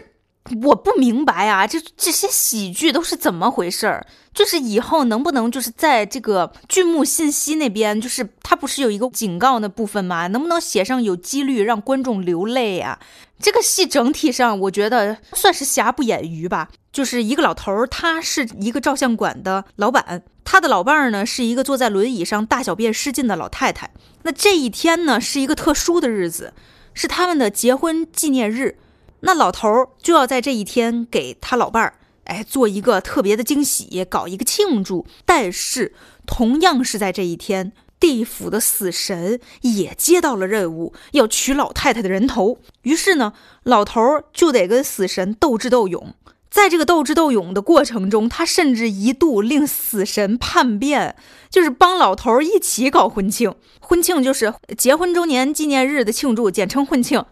[0.63, 4.05] 我不明白啊，这这些喜剧都是怎么回事儿？
[4.31, 10.27] 就是以后能不能就是在这个剧目信息那边，就是它不是有一个警告的部分吗？
[10.27, 12.99] 能不能写上有几率让观众流泪呀？
[13.39, 16.69] 这个戏整体上我觉得算是瑕不掩瑜吧。
[16.91, 23.91] 就是一个老头儿，他是一个照相馆的老板，他的老伴儿呢是一个坐在轮椅上大小便失禁的老太太。
[24.23, 26.53] 那这一天呢是一个特殊的日子，
[26.93, 28.77] 是他们的结婚纪念日。
[29.25, 35.07] 那老头儿就要在这一天给他老伴儿，哎，做一个特别的惊喜，搞一个庆祝。
[35.25, 35.95] 但是
[36.27, 42.59] 同样是在这一天，地府的死神也接到了任务，要取老太太的人头。
[42.83, 43.33] 于是呢，
[43.63, 46.13] 老头儿就得跟死神斗智斗勇。
[46.51, 51.15] 在这个斗智斗勇的过程中，他甚至一度令死神叛变，
[51.49, 53.55] 就是帮老头儿一起搞婚庆。
[53.79, 57.25] 婚庆就是结婚周年纪念日的庆祝，简称婚庆。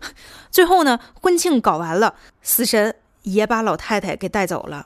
[0.54, 2.14] 最后呢，婚庆搞完了，
[2.44, 4.86] 死神也把老太太给带走了。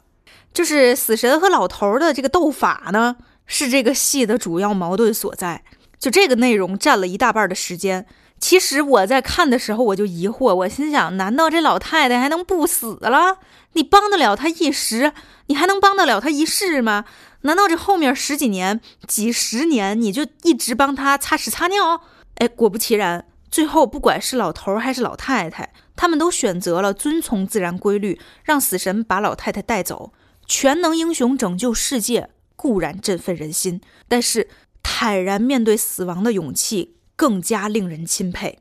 [0.54, 5.64] 就是死神和老头的这个斗法呢，是这个戏的主要矛盾所在。
[6.00, 8.06] 就这个内容占了一大半的时间。
[8.40, 13.40] 其实我在看的时候，我就疑惑，我心想：难道这老太太还能不死了？
[13.74, 15.12] 你帮得了她一时，
[15.48, 17.04] 你还能帮得了她一世吗？
[17.42, 22.02] 难道这后面十几年、几十年，你就一直帮她擦屎擦尿？
[22.36, 30.12] 哎，果不其然，最后不管是老头还是老太太，他们都选择了遵从自然规律，让死神把老太太带走。
[30.46, 34.50] 全能英雄拯救世界固然振奋人心，但是
[34.82, 36.96] 坦然面对死亡的勇气。
[37.18, 38.60] 更加令人钦佩，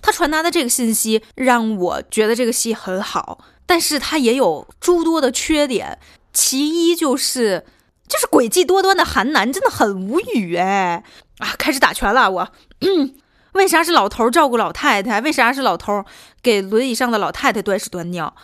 [0.00, 5.98] 他传达的这个信息让我觉得这个戏很好，但是他也有诸多的缺点。
[6.32, 7.66] 其一就是，
[8.06, 11.02] 就是诡计多端的韩南真的很无语哎
[11.38, 11.56] 啊！
[11.58, 13.16] 开始打拳了，我嗯
[13.58, 15.20] 为啥是老头照顾老太太？
[15.20, 16.04] 为啥是老头
[16.40, 18.34] 给轮椅上的老太太端屎端尿？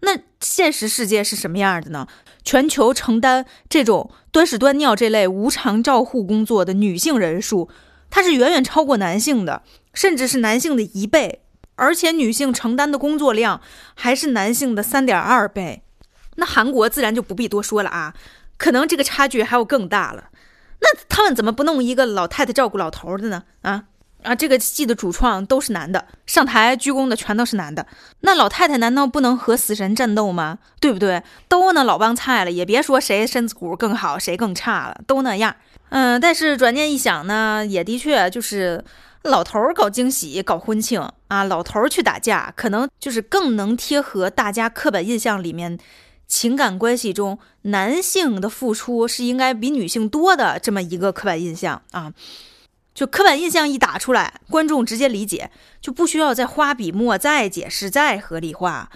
[0.00, 2.08] 那现实世界是什么样的呢？
[2.42, 7.68] 全球承担这种端屎端尿这类无偿照护工作的女性人数。
[8.08, 11.42] 它是远远超过男性的，甚至是男性的一倍，
[11.74, 13.60] 而且女性承担的工作量
[13.94, 15.82] 还是男性的三点二倍。
[16.36, 18.14] 那韩国自然就不必多说了啊，
[18.56, 20.30] 可能这个差距还有更大了。
[20.80, 23.44] 那他们怎么不弄一个老太太照顾老头的呢？
[23.62, 23.84] 啊
[24.24, 27.86] 啊，这个戏的主创都是男的，上台鞠躬的全都是男的。
[28.20, 30.58] 那老太太难道不能和死神战斗吗？
[30.80, 31.22] 对不对？
[31.46, 35.54] 都那老帮菜了，也别说谁身子骨更好，谁更差了，都那样。
[35.90, 38.82] 嗯，但是转念一想呢，也的确就是
[39.22, 45.78] 老头儿搞惊喜、搞婚庆啊，老头儿去打架，可能就是更能贴合大家刻板印象里面
[46.26, 52.12] 情感关系中男性的付出是应该比女性多的这么一个刻板印象啊。
[52.94, 58.88] 就刻板印象一打出来，观众直接理解，就不需要再花笔墨、再解释、再合理化。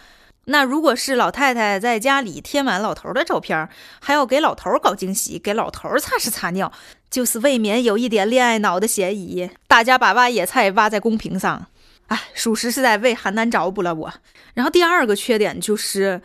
[0.44, 3.68] 那如果是老太太在家里贴满老头的照片，
[4.00, 6.72] 还要给老头搞惊喜，给老头擦屎擦尿，
[7.11, 9.50] 就是未免有一点恋爱脑的嫌疑。
[9.66, 11.66] 大家把挖野菜挖在公屏上，
[12.06, 14.14] 哎，属实是在为邯郸找补了我。
[14.54, 16.22] 然后第二个缺点就是，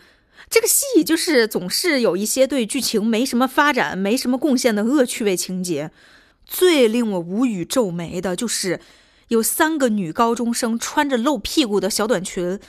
[0.48, 5.90] 这个戏就是总是有一些对剧情没什么发展、没什么贡献的恶趣味情节。
[6.44, 8.80] 最令我无语皱眉的就是，
[9.28, 12.60] 有三个女高中生穿着露屁股的小短裙。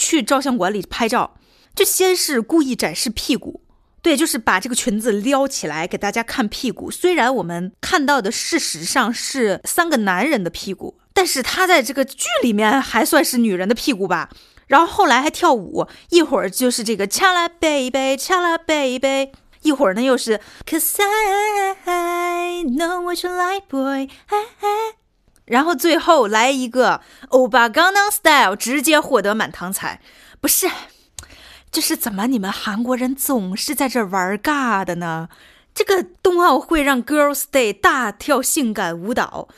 [0.00, 1.34] 去照相馆里拍照，
[1.74, 3.62] 就先是故意展示屁股，
[4.00, 6.88] 对，就是把这个裙子撩起来给大家看屁股。
[6.88, 14.30] 虽然我们看到的事实上是三个男人的屁股，但是他在这个剧里面还算是女人的屁股吧。
[14.68, 19.32] 然后后来还跳舞，一会儿就是这个恰啦 baby，恰啦 baby，
[19.68, 20.96] 一会儿呢又是 cos
[21.84, 24.08] I know what you like boy。
[25.44, 30.00] 然后最后来一个欧巴刚当 style，直接获得满堂彩。
[30.40, 30.70] 不是，
[31.70, 35.28] 这是怎么你们韩国人总是在这玩尬的呢？
[35.74, 39.48] 这个冬奥会让 Girls Day 大跳性感舞蹈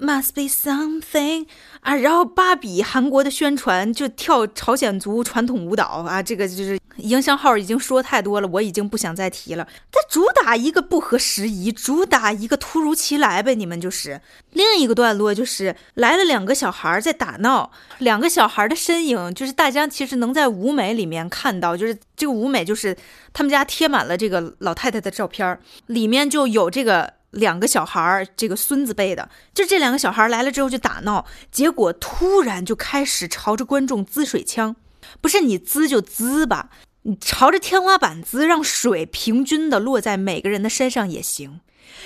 [0.00, 1.46] ，Must be something
[1.80, 1.94] 啊！
[1.94, 6.78] 然后芭比韩国的宣传就跳朝鲜族传统舞蹈啊，这个就是。
[6.98, 9.64] 营销号已经说太多了，我已经不想再提了。
[9.92, 13.54] 它主打一个不合时宜，主打一个突如其来呗。
[13.54, 14.20] 你们就是
[14.52, 22.96] 另一个段落，就是来了两个小孩在打闹，两个小孩的身影，就是大家其实能在舞美里面看到，就是这个舞美就是
[23.32, 25.56] 他们家贴满了这个老太太的照片，
[25.86, 34.76] 里面就有这个两个小孩儿，这个孙子辈的，就这两个小孩来了之后就打闹，结果突然就开始朝着观众滋水枪，
[35.20, 36.70] 不是你滋就滋吧。
[37.02, 41.60] 你朝着天花板滋，让水平均的落在每个人的身上也行。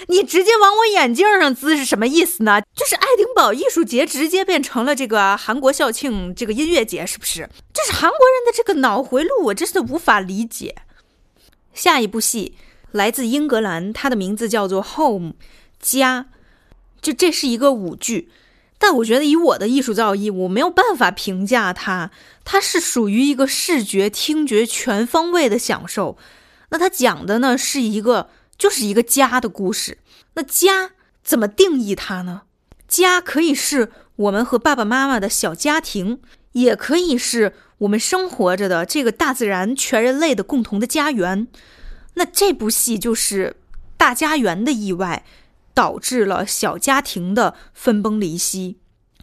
[0.08, 2.60] 你直接往我眼镜上滋是什么意思呢？
[2.74, 7.48] 就是爱丁堡艺术节直接变成了这个韩国校庆这个音乐节，是不是？
[7.72, 10.76] 这是韩国人的这个脑回路，我真是无法理解。
[11.74, 12.56] 下一部戏
[12.92, 15.30] 来自英格兰，它的名字叫做《Home》，
[15.80, 16.26] 家。
[17.00, 18.30] 就这是一个舞剧。
[18.78, 22.10] 但我觉得以我的艺术造诣，我没有办法评价它。
[22.44, 26.16] 它是属于一个视觉、听觉全方位的享受。
[26.70, 29.98] 那它讲的呢，是一个就是一个家的故事。
[30.34, 32.42] 那家怎么定义它呢？
[32.88, 36.20] 家可以是我们和爸爸妈妈的小家庭，
[36.52, 41.46] 也可以是我们生活着的这个大自然、全人类的共同的家园。
[42.14, 43.56] 那这部戏就是
[43.96, 45.24] 大家园的意外。
[45.74, 48.76] 导致了小家庭的分崩离析。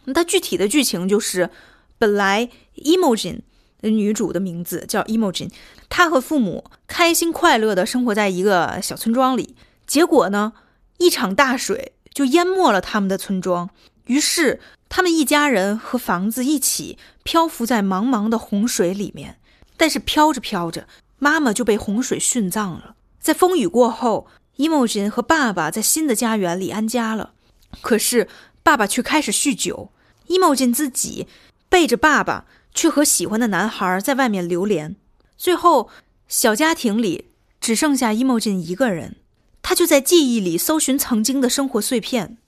[0.06, 1.48] 那它具体的剧情就是，
[1.96, 3.42] 本来 Emojin
[3.82, 5.48] 女主的名字叫 Emojin，
[5.88, 9.54] 她和父母开心快乐的生活在一个小村庄里，
[9.86, 10.54] 结果呢，
[10.98, 13.70] 一场大水就淹没了他们的村庄，
[14.06, 19.38] 于是他们一家人和房子一起漂浮在茫茫的洪水里面。
[19.76, 20.88] 但是飘着飘着，
[21.20, 22.96] 妈妈就被洪水殉葬了。
[23.20, 27.34] 在风雨过后，Imogen 和爸爸在新的家园里安家了。
[27.80, 28.28] 可是
[28.64, 29.92] 爸爸却开始酗酒
[30.26, 31.28] ，Imogen 自己
[31.68, 34.96] 背着爸爸，去和喜欢的男孩在外面流连。
[35.36, 35.88] 最后，
[36.26, 37.26] 小家庭里
[37.60, 39.16] 只剩下 Imogen 一个人，
[39.62, 42.38] 他就在记忆里搜寻曾经的生活碎片。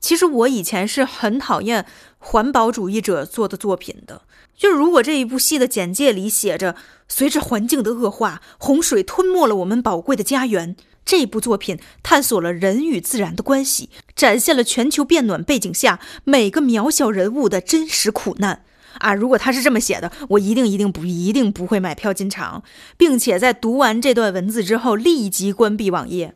[0.00, 1.84] 其实我以前是很讨厌
[2.18, 4.22] 环保主义者做的作品的。
[4.58, 6.74] 就如果这一部戏的简介里写着
[7.08, 10.74] “随着环境的恶化，洪水吞没了我们宝贵的家园”，
[11.06, 18.64] 这部作品探索了人与自然的关系，展现了全球变暖背景下每个渺小人物的真实苦难
[18.98, 19.14] 啊！
[19.14, 22.64] 如果他是这么写的，我一定一定不一定不会买票进场，
[22.96, 26.34] 并且在读完这段文字之后立即关闭网页。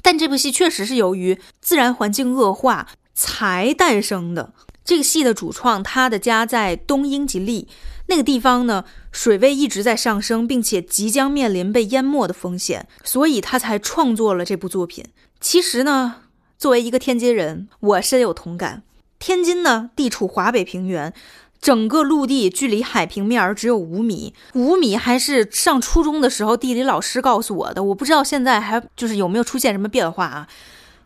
[0.00, 4.54] 但这部戏确实是由于自然环境恶化才诞生的。
[4.88, 7.68] 这个戏的主创，他的家在东英吉利
[8.06, 15.04] 那个地方呢，水位一直在上升，并且即将面临被淹没的风险，所以他才创作了这部作品。
[15.42, 16.22] 其实呢，
[16.56, 18.82] 作为一个天津人，我深有同感。
[19.18, 21.12] 天津呢，地处华北平原，
[21.60, 30.48] 整个陆地距离海平面儿只有五米，五米还是上初中的时候地理老师告诉我的，我不知道现在还就是有没有出现什么变化啊。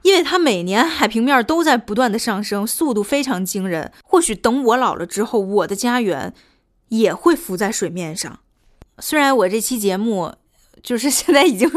[0.02, 3.90] 因为它每年海平面都在不断的上升，速度非常惊人。
[4.02, 6.34] 或许等我老了之后，我的家园
[6.88, 8.40] 也会浮在水面上。
[8.98, 10.34] 虽然我这期节目
[10.82, 11.70] 就是现在已经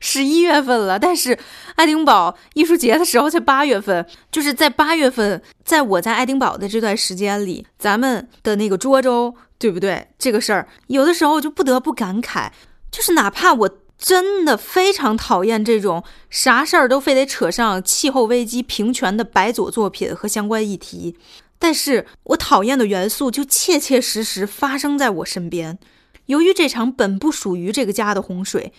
[0.00, 1.38] 十一月份了，但是
[1.76, 4.06] 爱丁堡艺术节的时候才八月份。
[4.30, 10.08] 就是在八月份，在我在爱丁堡的这段时间里，咱们的那个涿州，对不对？
[10.18, 12.50] 这个事儿有的时候就不得不感慨，
[12.90, 13.78] 就是哪怕我。
[14.02, 21.16] 真的非常讨厌这种啥事儿都非得扯上气候危机、平权的白左作品和相关议题，
[21.60, 25.78] 但是我讨厌的元素就切切实实发生在我身边。
[26.26, 28.72] 由于这场本不属于这个家的洪水，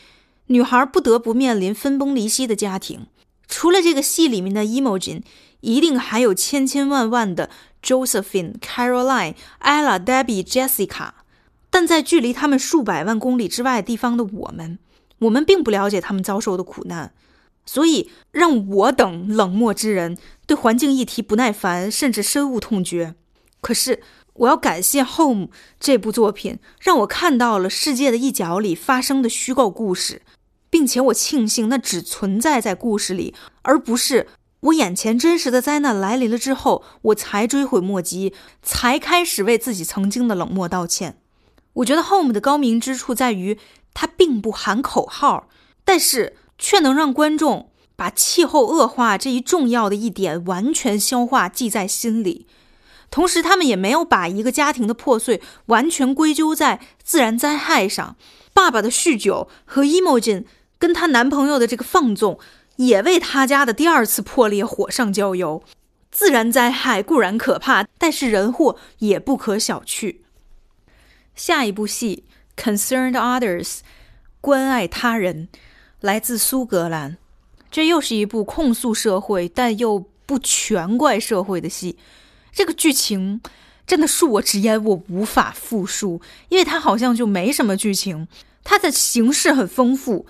[0.48, 3.08] 女孩不得不面临分崩离析的家庭。
[3.48, 5.22] 除了这个戏里面的 Emoji，
[5.62, 7.50] 一定还有千千万万的
[7.82, 11.12] Josephine、Caroline、Ella、Debbie、Jessica，
[11.70, 14.80] 但在距离他们数百万公里之外地方的我们。
[15.24, 17.14] 我们并不了解他们遭受的苦难，
[17.66, 23.16] 所以让我等冷漠之人对环境议题不耐烦，甚至深恶痛绝。
[23.62, 24.02] 可是，
[24.34, 25.48] 我要感谢《Home》
[25.80, 30.22] 这部作品，让我看到了世界的一角里发生的虚构故事，
[30.70, 34.28] 并且我庆幸那只存在在故事里，而不是
[34.60, 41.18] 我眼前真实的灾难来临了之后，我才追悔莫及，才开始为自己曾经的冷漠道歉。
[41.74, 43.58] 我觉得《Home》的高明之处在于。
[43.94, 45.48] 它并不喊口号，
[45.86, 52.48] 但是却能让观众把气候恶化这一重要的一点完全消化记在心里。
[53.12, 58.16] 同时，他们也没有把一个家庭的破碎完全归咎在自然灾害上。
[58.54, 60.46] 爸爸的酗酒和 Imogen
[60.80, 62.40] 跟她男朋友的这个放纵，
[62.78, 65.62] 也为他家的第二次破裂火上浇油。
[66.12, 70.18] 自然灾害固然可怕，但是人祸也不可小觑。
[71.36, 72.24] 下一部戏。
[72.56, 73.80] Concerned others，
[74.40, 75.48] 关爱他人，
[76.00, 77.18] 来自苏格兰。
[77.72, 81.98] 这又是一部控诉社会但又不全怪社会的戏。
[82.52, 83.42] 这个剧情
[83.88, 88.28] 真的恕我直言，我无法复述，因为它好像就没什么剧情。
[88.64, 90.26] 它的形式很丰富。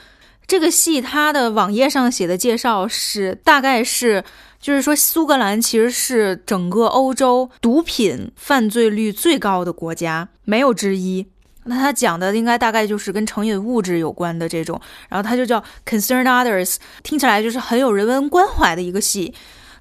[0.47, 4.23] 这个戏它的网页上写的介绍是，大概是
[4.59, 11.27] 就是说，苏格兰其实是整个欧洲毒品犯罪率最高的国家，没有之一。
[11.65, 19.33] 那他讲的应该大概就是跟成瘾物质有关的这种，然后他就叫 concern Others，听起来就是很有人文关怀的一个戏。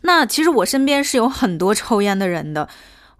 [0.03, 2.69] 那其实我身边是有很多抽烟的人的，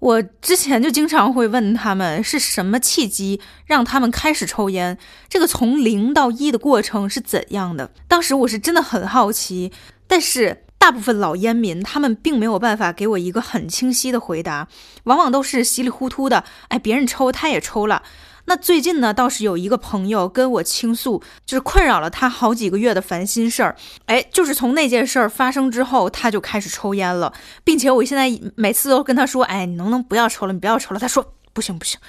[0.01, 4.99] 我之前就经常会问他们是什么契机让他们开始抽烟，
[5.29, 7.91] 这个从零到一的过程是怎样的。
[8.09, 9.71] 当时我是真的很好奇，
[10.09, 14.67] 但是大部分老烟民他们并没有办法给我一个很清晰的回答，
[15.05, 18.03] 往往都是稀里糊涂的，哎，别人抽他也抽了。
[18.45, 23.77] 那最近呢，倒是有一个朋友跟我倾诉，就是困扰了他好几个月的烦心事儿。
[24.07, 27.33] 哎，就是从那件事儿发生之后，他就开始抽烟了，
[27.63, 30.53] 并且我现在每次都跟他说：“哎，你能不能不要抽了？
[30.53, 32.01] 你不要抽了。”他说：“不行不行。”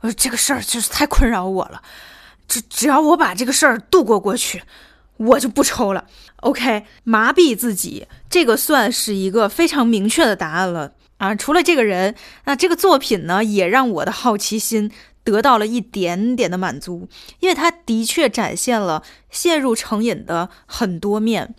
[0.00, 1.82] 我说：“这个事儿就是太困扰我了，
[2.46, 4.62] 只只要我把这个事儿度过过去，
[5.16, 6.04] 我就不抽了。”
[6.42, 11.34] OK，麻痹自己，这个算是一个非常明确的答案了啊！
[11.34, 12.14] 除了这个人，
[12.44, 14.90] 那这个作品呢，也让我的好奇心
[15.24, 17.08] 得到了一点点的满足，
[17.40, 21.54] 因为它的确展现了陷入成瘾的很多面。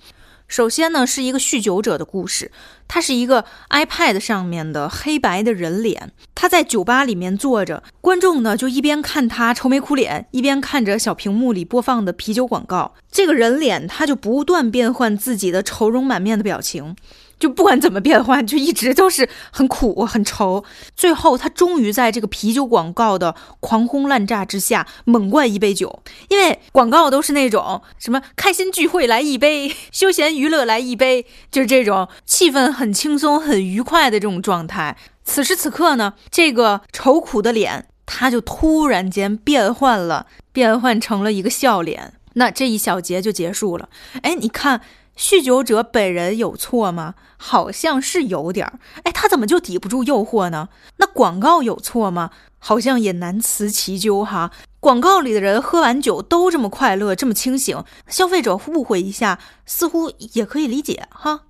[0.48, 2.52] 首先呢，是一个酗酒者的故事。
[2.86, 12.96] 他是一个 iPad 上面的黑白的人脸，他在酒吧里面坐着，观众呢就一边看他愁眉苦脸，一边看着小屏幕里播放的啤酒广告。
[13.10, 16.98] 这个人脸他就不断变换自己的愁容满面的表情。
[17.42, 20.64] 就不管怎么变换，就一直都是很苦很愁。
[20.96, 26.04] 最后，他终于在这个啤酒广告的狂轰滥炸之下，猛灌一杯酒。
[26.30, 34.96] 因为广告都是那种什么开心聚会来一杯，休闲娱乐来一杯，就是这种气氛很轻松、很愉快的这种状态。
[35.24, 42.14] 此时此刻呢，这个愁苦的脸，他就突然间变换了，变换成了一个笑脸。
[42.36, 43.90] 那这一小节就结束了。
[44.22, 44.82] 哎，你看。
[45.22, 47.14] 酗酒者本人有错吗？
[47.38, 48.80] 好像是有点儿。
[49.04, 50.70] 哎，他怎么就抵不住诱惑呢？
[50.98, 52.32] 那广告有错吗？
[52.58, 54.52] 好像也难辞其咎哈。
[54.80, 61.42] 广告里的人喝完酒都这么快乐，这么清醒，消费者误会一下，似乎也可以理解哈。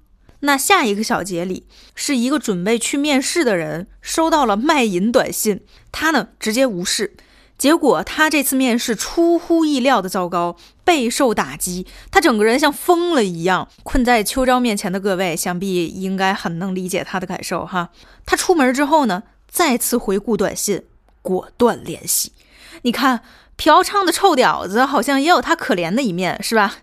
[0.41, 1.65] 那下一个小节里，
[1.95, 5.61] 是一个准备去面试的人收到了卖淫短信，
[5.93, 7.15] 他呢直接无视。
[7.61, 13.67] 结果他这次面试出乎意料的糟糕，备受打击，他整个人像疯了一样。
[13.83, 17.89] 困在秋招面前的各位，想必应该很能理解他的感受哈。
[18.25, 20.81] 他出门之后呢，再次回顾短信，
[21.21, 22.31] 果断联系。
[22.81, 23.21] 你看，
[23.57, 26.77] 嫖娼的臭屌子好像也有他可怜的一面，是吧？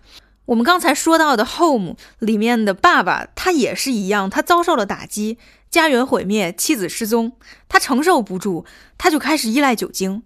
[0.45, 5.37] 我们刚才说到的《Home》里面的爸爸，他也是一样，他遭受了打击，
[5.69, 7.33] 家园毁灭，妻子失踪，
[7.67, 8.63] 他承受不住，
[8.97, 10.23] 他就开始依赖酒精。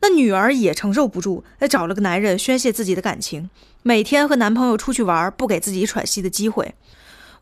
[0.00, 3.50] 那女儿也承受不住，还找了个男人宣泄自己的感情，
[3.82, 6.74] 每天和男朋友出去玩，不给自己喘息的机会。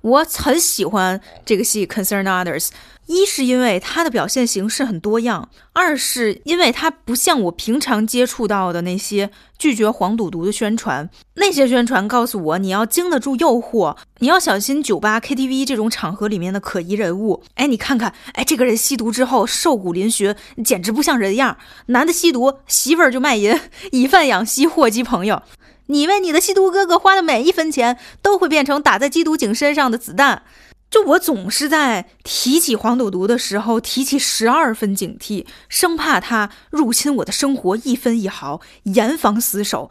[0.06, 2.66] 我很喜欢这个戏《Concern Others》。
[3.06, 11.08] 一是因为它的表现形式很多样，二是因为它不像我平常接触到的那些拒绝黄赌毒的宣传。
[11.34, 17.42] 那些宣传告诉我，你要经得住诱惑，你要小心酒吧、KTV 这种场合里面的可疑人物。
[17.54, 21.56] 哎，你看看，哎，这个人吸毒之后瘦骨嶙峋，简直不像人样。
[21.86, 23.56] 男的吸毒，媳妇儿就卖淫，
[23.92, 25.42] 以贩养吸，祸及朋友。
[25.86, 30.42] 你为你的吸毒哥哥花的每一分钱，都会变成打在缉毒警身上的子弹。
[30.90, 39.90] 就我总是在提起黄赌毒的时候，提起十二分警惕，生怕他入侵我的生活一分一毫，严防死守。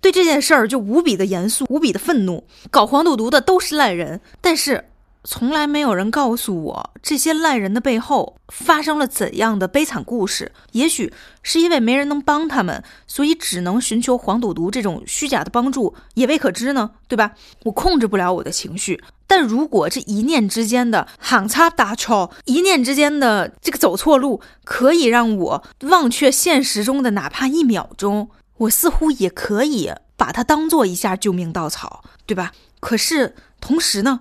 [0.00, 2.44] 对这件事儿就无比的严肃，无比的愤怒。
[2.70, 4.86] 搞黄赌毒的都是烂人，但是。
[5.24, 10.50] 从来没有人告诉我这些烂人的背后发生了怎样的悲惨故事。
[10.72, 11.12] 也许
[11.42, 17.32] 是因为没人能帮他们，所以只能寻求黄赌毒这种虚假的帮助，也未可知呢，对吧？
[17.64, 32.52] 我控制不了我的情绪，但如果这一念之间的行差大错，一念之间的这个走错路，可以让我忘却现实中的哪怕一秒钟，我似乎也可以把它当做一下救命稻草，对吧？
[32.80, 34.20] 可是同时呢？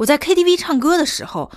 [0.00, 1.50] 我在 KTV 唱歌的时候，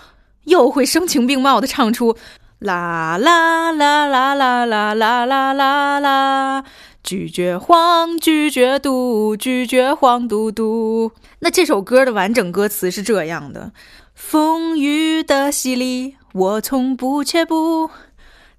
[0.46, 2.18] 又会声情并茂的唱出
[2.60, 6.66] 啦啦啦啦啦啦啦啦啦啦，
[7.02, 11.14] 拒绝黄，拒绝毒，拒绝黄嘟嘟。
[11.40, 13.72] 那这首歌的完整歌词是这样的：
[14.14, 17.90] 风雨的洗礼，我从不却步；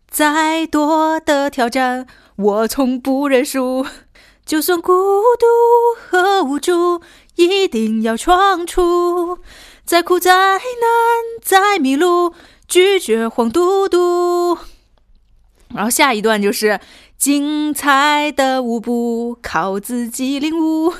[0.08, 2.06] 再多的挑战，
[2.36, 3.84] 我从不认输。
[4.46, 5.46] 就算孤独
[6.08, 7.00] 和无助，
[7.36, 9.38] 一定要闯出。
[9.86, 10.60] 再苦再难
[11.42, 12.34] 再迷路，
[12.66, 14.56] 拒绝黄嘟嘟。
[15.74, 16.80] 然后下一段就是
[17.18, 20.94] 精彩的舞步，靠自己领悟。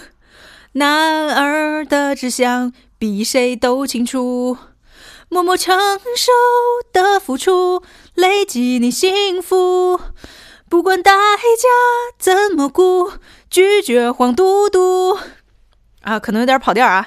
[0.73, 4.59] 男儿的志向比谁都清楚，
[5.31, 5.79] 默默承
[6.17, 6.33] 受
[6.93, 7.83] 的付出，
[8.15, 9.99] 累积你幸福。
[10.69, 11.69] 不管代价
[12.19, 13.13] 怎么估，
[13.49, 15.19] 拒绝黄嘟嘟。
[16.03, 17.07] 啊，可能有点跑调啊。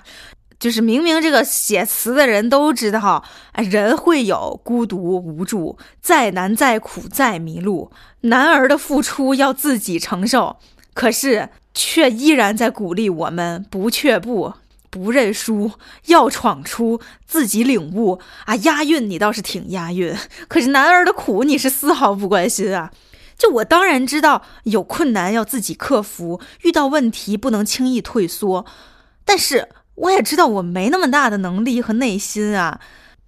[0.59, 7.91] 就是明明这个写词的人都知道，哎，人会有孤独无助，再难再苦再迷路，
[8.21, 10.57] 男儿的付出要自己承受，
[10.95, 14.55] 可是却依然在鼓励我们不却步、
[14.89, 15.73] 不认输，
[16.07, 18.55] 要闯出自己领悟啊！
[18.55, 20.15] 押韵你倒是挺押韵，
[20.47, 22.91] 可是男儿的苦你是丝毫不关心啊！
[23.37, 28.65] 就我当然知道有困难要自己克服，遇到问题不能轻易退缩，
[29.23, 29.69] 但是。
[29.97, 32.79] 我也知道我没那么大的能力和内心啊，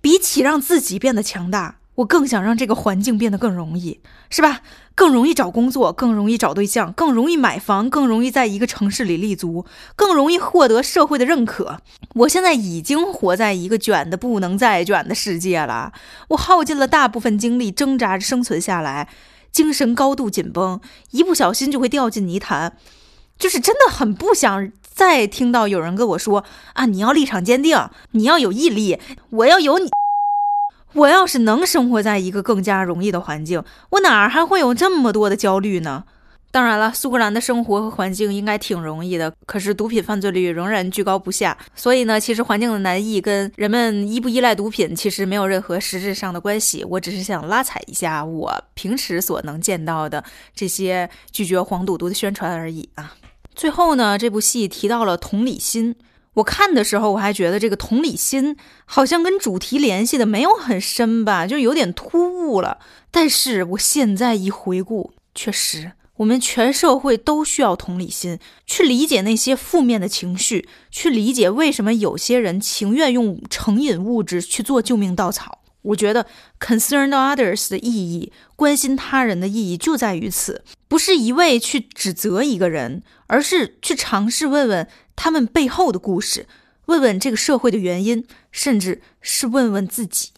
[0.01, 3.99] 比起让自己变得强大，我更想让这个环境变得更容易，
[4.29, 4.61] 是吧？
[4.93, 9.65] 更容易找工作，更容易找对象，更容易买房，更容易在一个城市里立足，
[9.95, 11.79] 更容易获得社会的认可。
[12.15, 15.93] 我现在已经活在一个卷的不能再卷的世界了，
[16.29, 19.09] 我耗尽了大部分精力挣扎着生存下来，
[19.51, 20.79] 精神高度紧绷，
[21.11, 22.77] 一不小心就会掉进泥潭。
[23.37, 26.43] 就是真的很不想再听到有人跟我说
[26.73, 29.89] 啊，你要立场坚定，你要有毅力，我要有你。
[30.91, 36.03] 我要是能生活在一个更加容易的环境，我哪儿还会有这么多的焦虑呢？
[36.51, 41.57] 当然了，苏格兰的生活和环境应该挺容易的，可是毒品犯罪率仍然居高不下。
[41.73, 46.83] 所以呢，其实环境的难易跟人们依不依赖毒品其实没有任何实质上的关系。
[46.83, 50.21] 我只是想拉踩一下我平时所能见到的
[50.53, 53.13] 这些拒绝黄赌毒的宣传而已啊。
[53.59, 55.97] 最后呢，这部戏提到了同理心。
[56.35, 58.55] 我看的时候，我还觉得这个同理心
[58.85, 62.79] 好像跟主题联系的没有很深吧，就有点突兀了。
[63.11, 75.58] 但是我现在一回顾，确实，我们全社会都需要同理心，去理解那些负面的情绪，去理解为什么有些人情愿用成瘾物质去做救命稻草。
[75.81, 76.25] 我觉得
[76.59, 84.87] concern others 的意义，关心他人的意义就在于此，不是一味去指责一个人，而是去尝试问问。
[85.15, 86.47] 他们背后的故事，
[86.85, 90.29] 问问这个社会的原因，甚至是问问自己。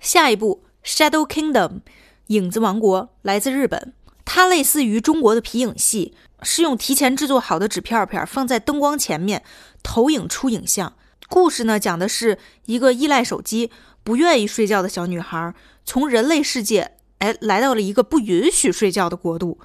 [0.00, 1.52] 下一步《Shadow Kingdom》
[2.28, 3.92] 影子王国来自日本，
[4.24, 9.42] 它类似于中国的皮影戏，是用提前制作好的纸片片放在灯光前面
[9.82, 10.94] 投影出影像。
[11.28, 13.70] 故事呢，讲的是一个依赖手机、
[14.08, 15.52] 不愿意睡觉的小女孩，
[15.84, 19.58] 从人类世界哎来到了一个不允许睡觉的国度。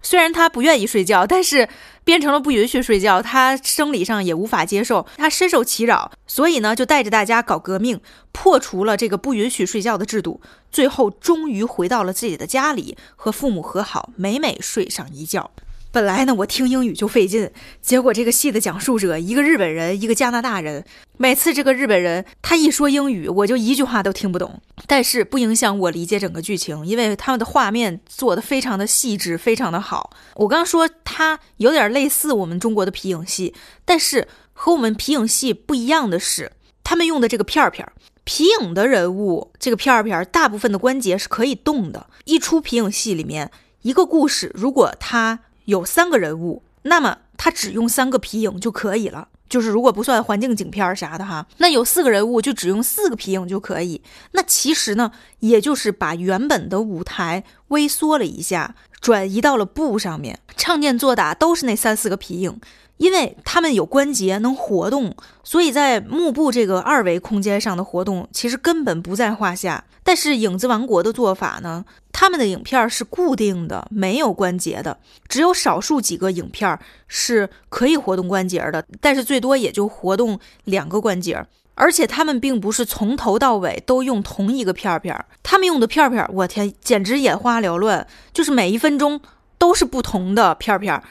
[0.00, 1.68] 虽然她不愿意睡觉，但是
[2.02, 8.00] 变成了不允许睡觉，她生理上也无法接受，她深受其扰，所以呢，就带着大家搞革命，
[8.32, 10.40] 破除了这个不允许睡觉的制度，
[10.70, 15.50] 最后终于回到了自己的家里，和父母和好，美美睡上一觉。
[15.92, 17.50] 本来呢，我听英语就费劲，
[17.82, 20.82] 结果这个戏的讲述者一个日本人，一个加拿大人。
[21.18, 24.62] 每次这个日本人他一说英语，我就一句话都听不懂。
[24.86, 30.16] 但是不影响我理解整个剧情，因为他们的画面做的非常的细致，非常的好。
[30.36, 33.52] 我刚说它有点类似我们中国的皮影戏，
[33.84, 37.92] 但是和我们皮影戏不一样的是，他们用的这个片儿片儿
[38.24, 42.06] 皮影的人物，这个片儿片儿大部分的关节是可以动的。
[42.24, 43.50] 一出皮影戏里面，
[43.82, 49.28] 一个故事如果它有三个人物，那么他只用三个皮影就可以了。
[49.48, 54.00] 就是如果不算环境景片儿啥的哈，那有四个人物就只用四个皮影就可以。
[54.30, 62.58] 那其实呢，也就是把原本的舞台微缩了一下，转移到了布上面，唱念做打都是那三四个皮影。
[63.02, 69.82] 因为他们有关节能活动，所以在幕布这个二维空间上的活动其实根本不在话下。
[70.04, 74.96] 但是影子王国的做法呢，他们的影片是固定的，没有关节的，
[75.26, 76.78] 只有少数几个影片
[77.08, 81.44] 是可以活动关节的，但是最多也就活动两个关节。
[81.74, 89.20] 而且他们并不是从头到尾都用同一个片片，他们用的片片，我天，简直眼花缭乱，就是每一分钟
[89.58, 91.02] 都是不同的片片。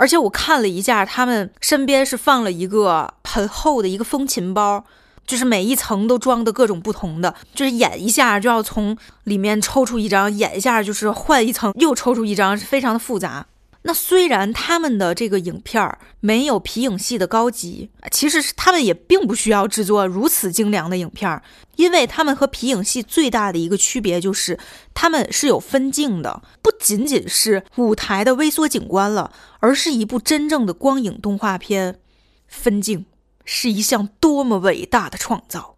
[0.00, 4.82] 而且我看了一下，他们身边是放了一个很厚的一个风琴包，
[5.26, 13.44] 就是每一层都装的各种不同的，就是演一下就要从里面抽出一张，演一下就是换一层又抽出一张，是非常的复杂。
[13.82, 21.42] 那虽然他们的这个影片儿没有皮影戏的高级，其实是他们也并不需要制作如此精良的影片儿，
[21.76, 24.58] 因为他们和皮影戏最大的一个区别就是
[24.92, 32.00] 他们是有分镜的，不仅仅是舞台的微缩景观了，而是一部真正的光影动画片。
[32.46, 33.06] 分镜
[33.46, 35.76] 是一项多么伟大的创造！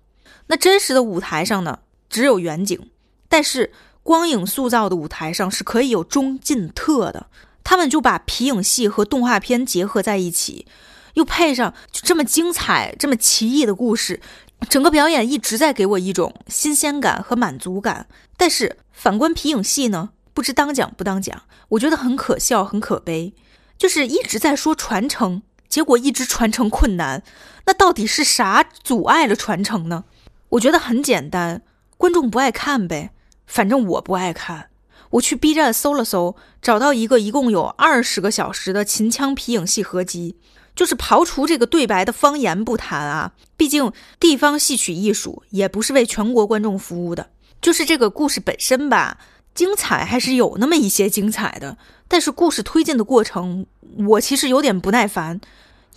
[0.48, 1.78] 那真实的舞台上呢，
[2.10, 2.90] 只有远景，
[3.28, 3.72] 但是
[4.02, 7.26] 光影塑造的舞台上是可以有中近特的。
[7.64, 10.66] 他们就把皮影戏和动画片结合在一起，
[11.14, 14.20] 又配上就这么精彩、这么奇异的故事，
[14.68, 18.06] 整个表演一直在给我一种新鲜感和满足感。
[18.36, 23.34] 但是反观皮影戏呢，不知当讲不当讲，我觉得很可笑、很可悲，
[23.78, 27.22] 就是一直在说传承，结果一直传承困难。
[27.66, 30.04] 那到底是啥阻碍了传承呢？
[30.50, 31.62] 我觉得很简单，
[31.96, 33.12] 观众不爱看呗，
[33.46, 34.70] 反正我不爱看。
[35.12, 40.36] 我去 B 站搜了搜，找到一个一共有二十个小时的秦腔皮影戏合集，
[40.74, 47.30] 就是刨除这个对白的方言不谈啊，毕竟地方戏曲艺术也不是为全国观众服务的。
[47.60, 49.18] 就是这个故事本身吧，
[49.54, 51.76] 精彩还是有那么一些精彩的，
[52.08, 53.66] 但是故事推进的过程，
[54.08, 55.40] 我其实有点不耐烦。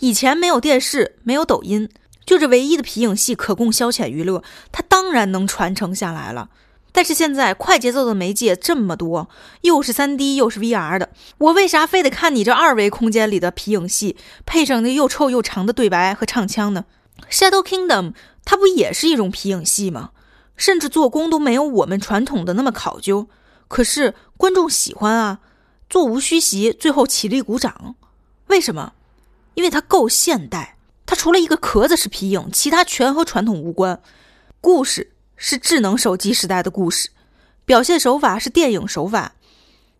[0.00, 1.88] 以前没有电视，没有抖音，
[2.26, 6.50] 就这唯一的皮影戏可供消遣娱乐，它当然能传承下来了。
[6.96, 9.28] 但是现在快节奏的媒介这么多，
[9.60, 14.16] 又是 3D 又是 VR 的，我为啥非得看你这二维空间里的皮影戏，
[14.46, 16.86] 配上那又臭又长的对白和唱腔呢
[17.30, 18.14] ？Shadow Kingdom
[18.46, 20.12] 它不也是一种皮影戏吗？
[20.56, 23.28] 甚至做工都没有我们传统的那么考究，
[23.68, 25.40] 可是观众喜欢啊，
[25.90, 27.94] 座无虚席，最后起立鼓掌。
[28.46, 28.94] 为什么？
[29.52, 34.00] 因为它够现代，它除了一个壳子是皮影，其他全和传统无关。
[34.62, 37.10] 故事是智能手机时代的故事，
[37.64, 39.32] 表现手法是电影手法。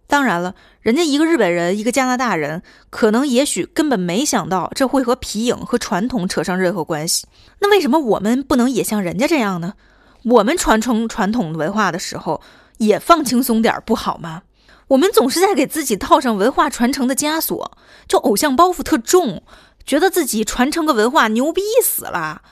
[0.08, 7.26] 当然了，人家一个日本人，一个加拿大人，可能也许根本没想到这会和皮影和传统扯上任何关系。
[7.58, 9.74] 那为什么我们不能也像人家这样呢？
[10.22, 12.40] 我们传承传统文化的时候，
[12.78, 14.42] 也放轻松点不好吗？
[14.88, 17.76] 我们总是在给自己套上文化传承的枷锁，
[18.06, 19.42] 就偶像包袱特重，
[19.84, 22.42] 觉得自己传承个文化牛逼死了，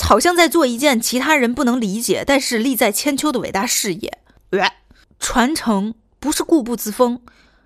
[0.00, 4.18] 好像在做一件其他人不能理解，但是利在千秋的伟大事业。
[5.18, 7.20] 传承不是固步自封，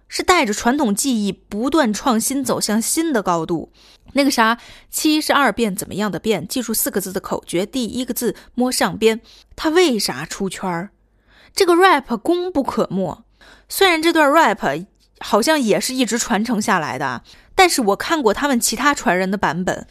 [0.09, 3.73] 是带着传统技艺不断创新，走向新的高度。
[4.13, 4.59] 那个啥，
[4.91, 6.47] 七十二变怎么样的变？
[6.47, 9.21] 记住四个字的口诀，第一个字摸上边。
[9.55, 10.91] 他为啥出圈儿？
[11.55, 13.25] 这个 rap 功不可没。
[13.69, 14.87] 虽然这段 rap
[15.21, 17.23] 好像也是一直传承下来的，
[17.55, 19.87] 但是我看过他们其他传人的版本，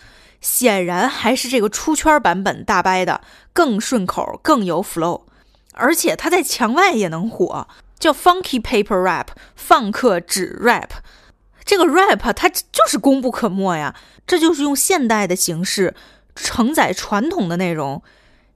[0.46, 3.22] 显然还是这个出圈版本大掰的
[3.52, 5.24] 更顺口，更有 flow。
[5.74, 7.68] 而且它在墙外也能火，
[7.98, 10.90] 叫 funky paper rap，放克纸 rap。
[11.64, 13.96] 这个 rap 它就是功不可没呀。
[14.28, 15.96] 这就是用现代的形式
[16.36, 18.04] 承载传统的内容，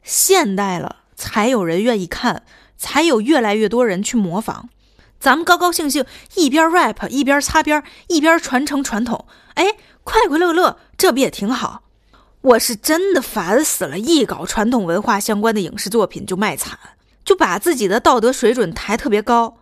[0.03, 2.43] 现代了才有人愿意看，
[2.77, 4.69] 才有越来越多人去模仿。
[5.19, 9.25] 咱们高高兴兴一边 rap 一边擦边，一边传承传统，
[9.55, 9.73] 哎，
[10.03, 11.83] 快快乐乐，这不也挺好？
[12.41, 16.77] 我是真的烦死了，一搞传统文化相关的影视作品就卖惨，
[17.23, 19.59] 就把自己的道德水准抬特别高。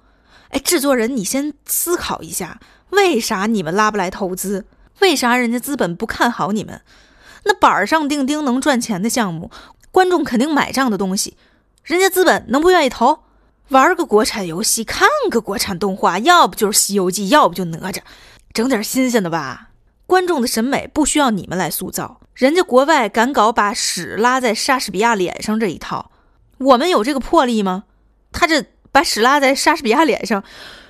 [0.49, 2.59] 哎，制作人，你先思考一下，
[2.89, 4.65] 为啥你们拉不来投资？
[4.99, 6.81] 为啥人家资本不看好你们？
[7.43, 9.51] 那板上钉钉能赚钱的项目，
[9.91, 11.37] 观众肯定买账的东西，
[11.83, 13.19] 人家资本能不愿意投？
[13.69, 17.99] 玩个国产游戏，看个国产动画，要不就是《西游记》，要不就哪吒，
[18.51, 19.66] 整点新鲜的吧。
[20.07, 26.09] 观众的审美不需要你们来塑造，人家国外敢搞把屎拉在莎士比亚脸上这一套，
[26.57, 27.83] 我们有这个魄力吗？
[28.31, 30.43] 他这把屎拉在莎士比亚脸上，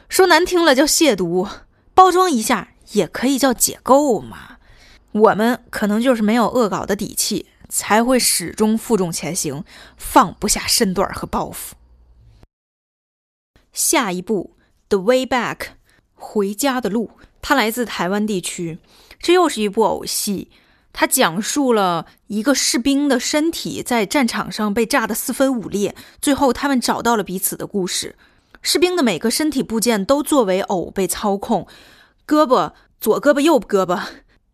[0.07, 1.49] 说难听了叫亵渎，
[1.93, 2.69] 包装一下。
[2.93, 4.59] 也可以叫解构嘛，
[5.11, 9.65] 我们可能就是没有恶搞的底气，才会始终负重前行，
[9.97, 11.73] 放不下身段和包袱。
[13.73, 14.55] 下一步，
[14.87, 15.57] 《The Way Back》
[16.15, 17.11] 回家的路，
[17.41, 18.79] 它来自台湾地区，
[19.19, 20.49] 这又是一部偶戏，
[20.91, 28.15] 它讲述了一个士兵的身体在战场上被炸得四分五裂，最后他们找到了彼此的故事。
[28.61, 31.67] 士兵的每个身体部件都作为偶被操控。
[32.27, 34.01] 胳膊，左胳膊，右胳膊，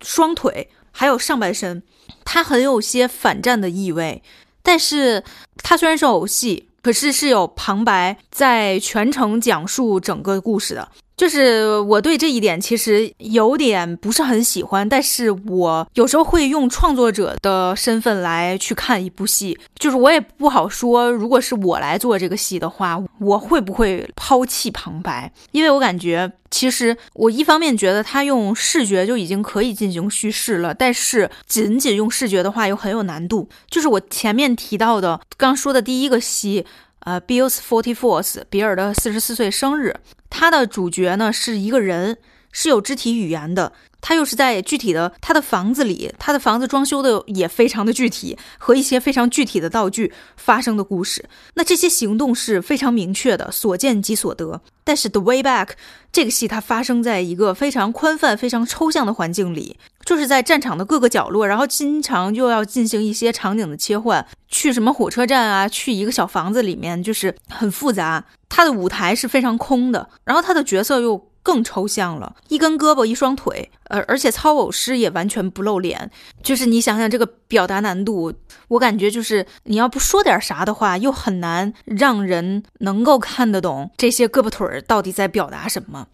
[0.01, 1.81] 双腿，还有上半身，
[2.23, 4.21] 它很有些反战的意味。
[4.61, 5.23] 但是，
[5.57, 10.91] 它虽然是偶戏，可是是有旁白在全程讲述整个故事的。
[11.15, 25.31] 就是我对这一点其实有点不是很喜欢，但是我有时候会用创作者的身份来去看一部戏，就是我也不好说，如果是我来做这个戏的话，我会不会抛弃旁白？
[25.51, 33.47] 因为我感觉其实我一方面觉得他用视觉就已经可以进行叙事了，但是仅仅用视觉的话又很有难度。
[33.69, 36.65] 就是我前面提到的刚说的第一个戏。
[37.05, 39.95] 呃，Bill's Forty Fourth，比尔的四十四岁生日，
[40.29, 42.17] 他的主角呢是一个人，
[42.53, 43.73] 是有肢体语言的。
[44.05, 51.23] 他又是在具体的他的房子里，他的房子装修的也非常的具体，和一些非常具体的道具发生的故事。
[51.53, 54.59] 那这些行动是非常明确的，所见即所得。
[54.83, 55.67] 但是《The Way Back》
[56.11, 68.25] 这个戏，它发生在一个非常宽泛、非常抽象的环境里，就是在战场的各个角落，然后经常又要进行一些场景的切换，去什么火车站啊，去一个小房子里面，就是很复杂。
[68.49, 71.29] 他的舞台是非常空的，然后他的角色又。
[71.43, 76.09] 更抽象了，一根胳膊，一双腿，呃而且操偶师也完全不露脸，
[76.41, 78.33] 就是你想想这个表达难度，
[78.69, 86.07] 我感觉就是你要不说点啥的话，又很难让人能够看得懂这些胳膊腿儿到底在表达什么。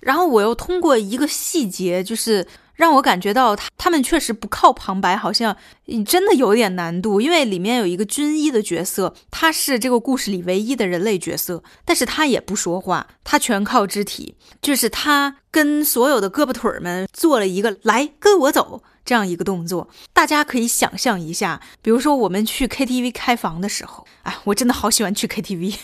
[0.00, 2.46] 然后我又通过一个细节，就是。
[2.74, 5.56] 让我感觉到他他们确实不靠旁白，好像
[6.06, 7.20] 真的有点难度。
[7.20, 19.88] 因为里面有一个军医的角色，他是这个故事里唯一的人类角色，但是他也不说话，他全靠肢体，就是他跟所有的胳膊腿儿们做了一个“来跟我走”，这样一个动作。
[20.12, 25.76] 大家可以想象一下，比如说我们去 KTV 开房的时候，哎，我真的好喜欢去 KTV。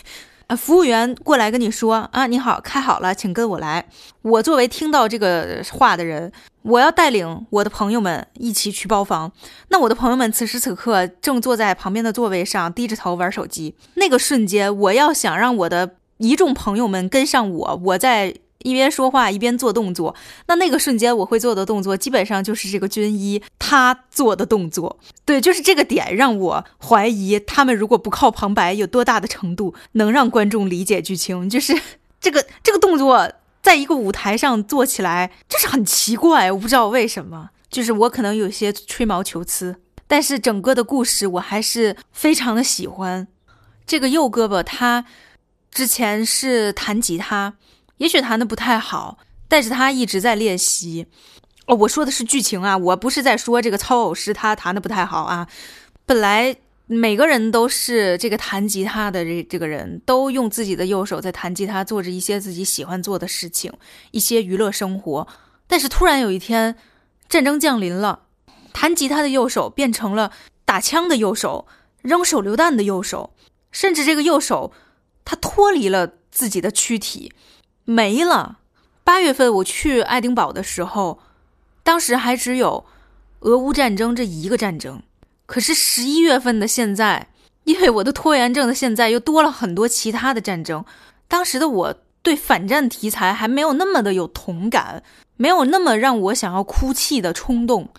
[0.55, 3.85] 服务员过来跟你说啊，你好，开好了，请跟我来。
[4.21, 6.31] 我作为听到这个话的人，
[6.61, 9.31] 我要带领我的朋友们一起去包房。
[9.69, 13.75] 那我的朋友们此时此刻正坐在旁边的座位上，低着头玩手机。
[13.95, 18.35] 那个瞬间，我要想让我的一众朋友们跟上我，我在。
[18.63, 20.15] 一边说话一边做动作，
[20.47, 24.99] 那那个瞬间我会做的动作，基本上就是这个军医他做的动作。
[25.25, 31.49] 对，就是这个点让我怀疑他们如果不靠旁白，有多大的程度能让观众理解剧情。
[31.49, 31.73] 就是
[32.19, 33.31] 这个这个动作，
[33.61, 37.49] 在一个舞台上做起来，就是很奇怪，我不知道为什么。
[37.69, 43.27] 就是我可能有些吹毛求疵，但是整个的故事我还是非常的喜欢。
[43.85, 45.05] 这个右胳膊他
[45.71, 47.53] 之前是弹吉他。
[48.01, 51.05] 也许弹的不太好，但是他一直在练习。
[51.67, 55.47] 哦，我说的是剧情啊，我不是在说这个操偶师他弹的不太好啊。
[56.07, 56.55] 本来
[56.87, 63.71] 每个人都是这个弹吉他的这这个人都用自己的右手在弹吉他，做着一些自己喜欢做的事情，
[64.09, 65.27] 一些娱乐生活。
[65.67, 66.75] 但是突然有一天，
[67.29, 68.23] 战争降临了，
[68.73, 70.31] 弹吉他的右手变成了
[70.65, 71.67] 打枪的右手，
[72.01, 73.35] 扔手榴弹的右手，
[73.71, 74.73] 甚至这个右手
[75.23, 77.31] 他脱离了自己的躯体。
[77.85, 78.59] 没了。
[79.03, 81.19] 八月份我去爱丁堡的时候，
[81.83, 82.85] 当时还只有
[83.39, 85.01] 俄乌战争这一个战争。
[85.45, 87.27] 可是十一月份的现在，
[87.65, 90.85] 因为我的拖延症的现在，又多了很多其他的战争。
[91.27, 95.03] 当时的我对反战题材还没有那么的有同感，
[95.35, 97.89] 没有那么让我想要哭泣的冲动。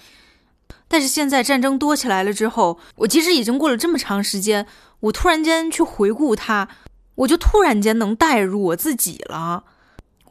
[0.89, 4.67] 但是现在战争多起来了之后，我其实已经过了这么长时间，
[5.01, 6.69] 我突然间去回顾它，
[7.17, 9.65] 我就突然间能代入我自己了。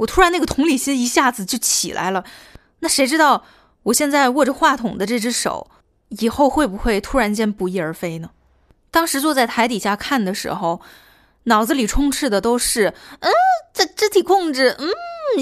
[0.01, 2.23] 我突然那个同理心一下子就起来了，
[2.79, 3.43] 那谁知道
[3.83, 5.69] 我现在握着话筒的这只手，
[6.09, 8.31] 以后会不会突然间不翼而飞呢？
[8.89, 10.81] 当时坐在台底下看的时候，
[11.43, 13.31] 脑子里充斥的都是，嗯，
[13.73, 14.89] 这肢体控制，嗯，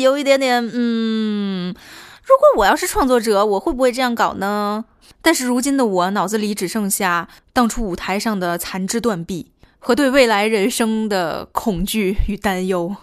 [0.02, 1.74] 有一点点，嗯，
[2.24, 4.86] 如果我要是创作者，我会不会这样搞呢？
[5.22, 12.96] 但是如今的我，脑子里只剩下当初舞台上的残肢断臂和对未来人生的恐惧与担忧。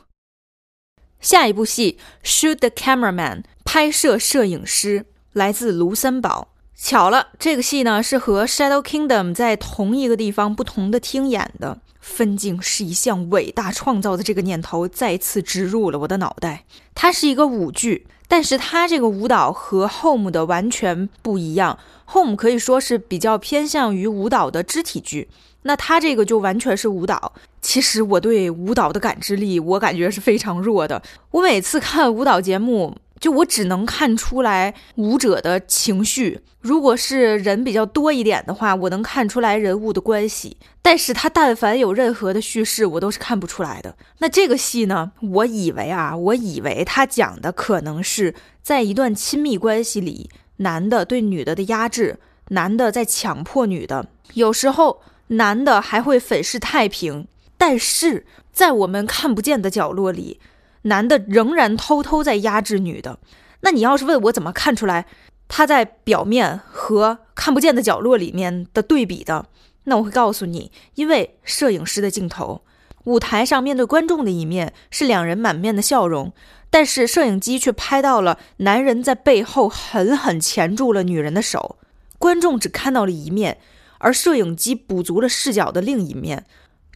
[1.27, 6.53] 下一部戏《Shoot the Cameraman》拍摄摄影师来自卢森堡。
[6.77, 11.79] 巧了，这个戏呢是和《Shadow Kingdom》在同一个地方不同的厅演的。
[11.99, 16.63] 分镜是一项伟大创造的这个念头再次植入了我的脑袋。
[16.95, 21.77] 它是一个舞剧，但是它这个舞蹈和《Home》的完全不一样。
[22.13, 25.29] 《Home》可以说是比较偏向于舞蹈的肢体剧。
[25.63, 27.33] 那它这个就完全是舞蹈。
[27.67, 31.03] 其实我对舞蹈的感知力，我感觉是非常弱的。
[31.33, 36.39] 我每次看舞蹈节目，就我只能看出来舞者的情绪。
[36.61, 40.57] 如果是人比较多一点的话，我能看出来人物的关系。
[40.81, 43.97] 但是他但凡有任何的叙事，我都是看不出来的。
[44.19, 45.11] 那这个戏呢？
[45.21, 55.03] 我以为啊，我以为他讲的可能是在一段亲密关系里，男的对女的的压制，男的在强迫女的，有时候。
[55.29, 57.27] 男的还会粉饰太平，
[57.59, 60.41] 但是在我们看不见的角落里，
[60.83, 63.19] 男的仍然偷偷在压制女的。
[63.61, 65.07] 那你要是问我怎么看出来
[65.49, 69.47] 他在表面和看不见的角落里面的对比的，
[69.85, 72.63] 那我会告诉你，因为摄影师的镜头，
[73.05, 76.33] 舞台上面对观众的一面是两人满面的笑容，
[76.71, 81.77] 但是摄影机却拍到了男人在背后狠狠钳住了女人的手，
[82.19, 83.59] 观众只看到了一面。
[83.99, 86.45] 而摄影机补足了视角的另一面。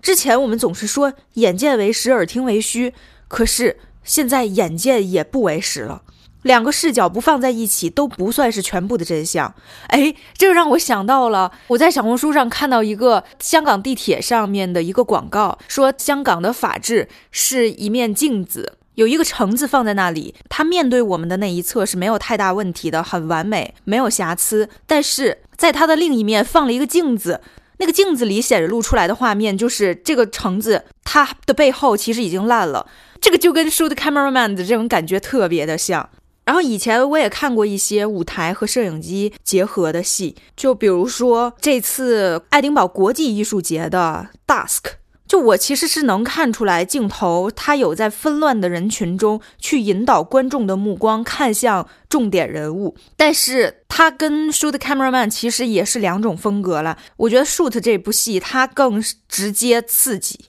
[0.03, 2.95] 之前我们总是说眼见为实，耳听为虚，
[3.29, 6.03] 可是现在眼见也不为实了。
[6.43, 9.55] 两个视角不放在一起都不算是全部的真相。
[9.89, 18.79] 哎，这让我想到了，我在小红书上看到一个香港地铁上面的一个广告，说香港的法治是一面镜子。
[18.95, 24.69] 有一个橙子放在那里，它面对我们的那一侧是没有太大问题的，很完美，没有瑕疵。
[24.87, 27.41] 但是在它的另一面放了一个镜子，
[27.81, 32.87] 那个镜子里显露出来的画面就是这个橙子，它的背后其实已经烂了。
[33.21, 36.09] 这个就跟 shoot cameraman 的这种感觉特别的像。
[36.45, 45.00] 然后以前我也看过一些舞台和摄影机结合的戏，就比如说这次爱丁堡国际艺术节的 Dusk。
[45.31, 56.99] 就我其实是能看出来，镜头它有在纷乱的人群中去引导观众的目光看向重点人物，但是它跟 shoot cameraman 其实也是两种风格了。
[57.17, 60.47] 我觉得 shoot 这部戏它更直接刺激。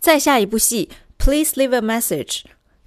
[0.00, 2.40] 再下一部戏，Please leave a message，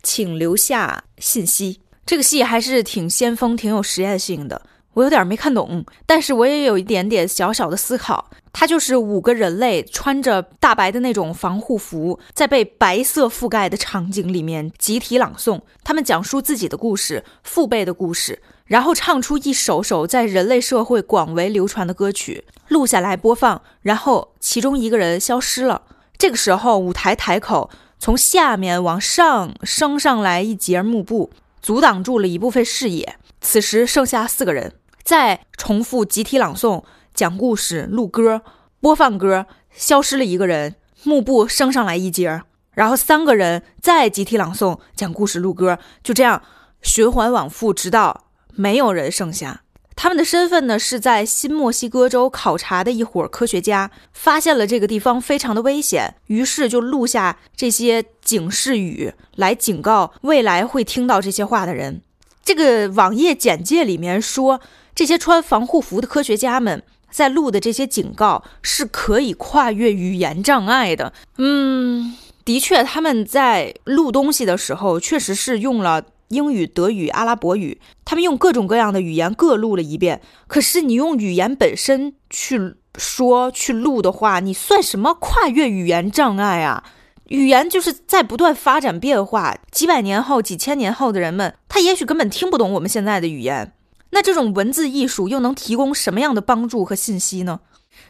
[0.03, 1.79] 请留下信息。
[2.05, 4.63] 这个戏还是挺先锋、挺有实验性的。
[4.95, 8.31] 我有点没看懂，但是我也有一点点小小的思考。
[8.51, 23.61] 它就是五个人类穿着大白的那种防护服，在被白色覆盖的场景里面集体朗诵，他们讲述自己的故事、父辈的故事，然后唱出一首首在人类社会广为流传的歌曲，录下来播放。
[23.81, 25.81] 然后其中一个人消失了，
[26.17, 27.69] 这个时候舞台台口
[27.99, 31.31] 从下面往上升上来一截幕布，
[31.61, 33.17] 阻挡住了一部分视野。
[33.41, 34.71] 此时剩下四个人。
[35.05, 36.83] 再重复集体朗诵、
[37.13, 38.41] 讲故事、录歌、
[38.81, 42.41] 播放歌，消失了一个人，幕布升上来一截，
[42.71, 46.41] 然后三个人再集体朗诵、讲故事、录歌，就这样
[46.81, 48.25] 循环往复，直到
[48.55, 49.61] 没有人剩下。
[49.95, 62.01] 他们的身份呢，是在新墨西哥州考察的一伙科学家，发现了这个地方非常的危险，于是就录下这些警示语，来警告未来会听到这些话的人。
[62.43, 64.59] 这个网页简介里面说。
[64.95, 66.81] 这些穿防护服的科学家们
[67.11, 71.13] 在录的这些警告是可以跨越语言障碍的。
[71.37, 80.21] 嗯，的确，他们在录东西的时候确实是用了英语、德语、阿拉伯语，他们用各种各样的语言各录了一遍。
[80.47, 86.83] 可是你用语言本身去说、去录的话，你算什么跨越语言障碍啊？
[87.27, 93.71] 语言就是在不断发展变化，几百年后、几千年后的人们，他也许根本听不懂我们现在的语言。
[94.15, 97.59] 那这种文字艺术又能提供什么样的帮助和信息呢？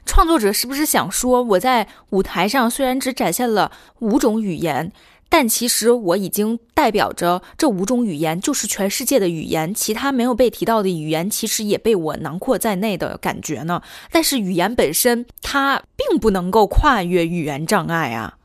[0.06, 4.92] 创作者是不是想说，我在舞台上虽然只展现了五种语言，
[5.30, 13.82] 但其实我已经代表着这五种语言就是全世界的语言，其他没有被提到的语言其实也被我囊括在内的感觉呢？
[14.12, 18.38] 但是语言本身它并不能够跨越语言障碍啊。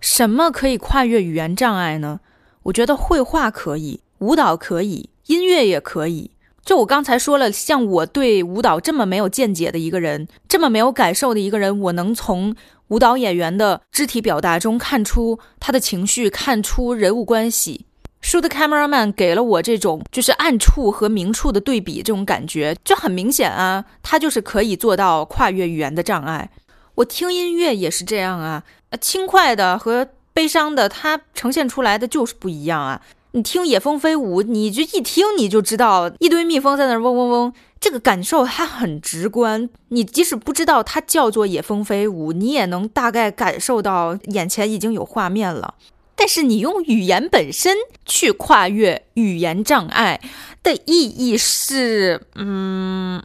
[0.00, 2.18] 什么可以跨越语言障碍呢？
[2.64, 6.32] 我觉得绘画可以，舞蹈可以，音乐也可以。
[6.68, 12.54] 就我刚才说了，像我对舞蹈这么没有见解的一个人，这么没有感受的一个人，我能从
[12.88, 17.86] 舞蹈演员的肢体表达中看出他的情绪，看出人物关系。
[18.20, 26.50] 书的 cameraman 给了我这种就是暗处和明处的对比，这种感觉就很明显啊，他就是可以做到跨越语言的障碍。
[26.96, 28.62] 我听音乐也是这样啊，
[29.00, 33.00] 轻快的和悲伤的，它呈现出来的就是不一样啊。
[33.32, 39.68] 你听野蜂飞舞，你就一听你就知道一堆蜜蜂在那嗡嗡嗡，这个感受它很直观。
[39.88, 45.74] 你即使不知道它叫做野蜂飞舞，你也能大概感受到眼前已经有画面了。
[46.16, 50.20] 但是你用语言本身去跨越语言障碍
[50.62, 53.22] 的意义是，嗯，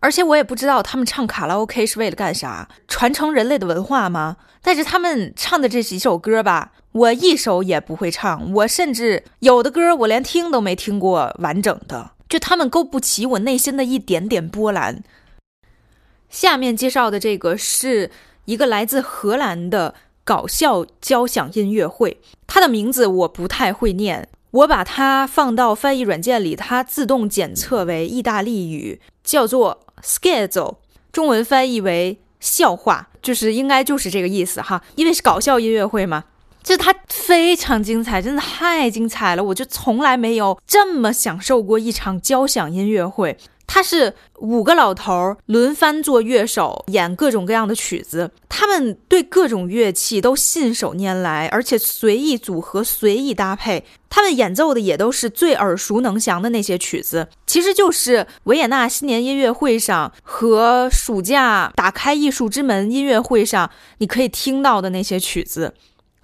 [0.00, 4.38] 而且我也不知道他们唱卡拉 OK 是为了干啥，传承人类的文化吗？
[4.62, 6.72] 但是他们唱的这几首歌吧。
[6.96, 15.02] 我一首也不会唱，我甚至有的歌我连听都没听过完整的，就他们勾不起我内心的一点点波澜。
[16.30, 18.10] 下面介绍的这个是
[18.46, 19.94] 一个来自荷兰的
[20.24, 30.76] 搞笑交响音乐会，它的名字我不太会念，我把它放到翻译软件里，它自动检测为意大利语，叫做 Scherzo，
[31.12, 36.24] 中文翻译为笑话，就是应该就是这个意思哈，因为是搞笑音乐会嘛。
[36.66, 39.44] 就它非常精彩，真的太精彩了！
[39.44, 43.38] 我就从来没有这么享受过一场交响音乐会。
[43.68, 48.32] 它是五个老头儿轮番做乐手，演各种各样的曲子。
[48.48, 53.84] 他们对各种乐器都信手拈来，而且随意组合、随意搭配。
[54.10, 65.74] 他们演奏的也都是最耳熟能详的那些曲子，其实就是维也纳新年音乐会上和暑假打开艺术之门音乐会上你可以听到的那些曲子。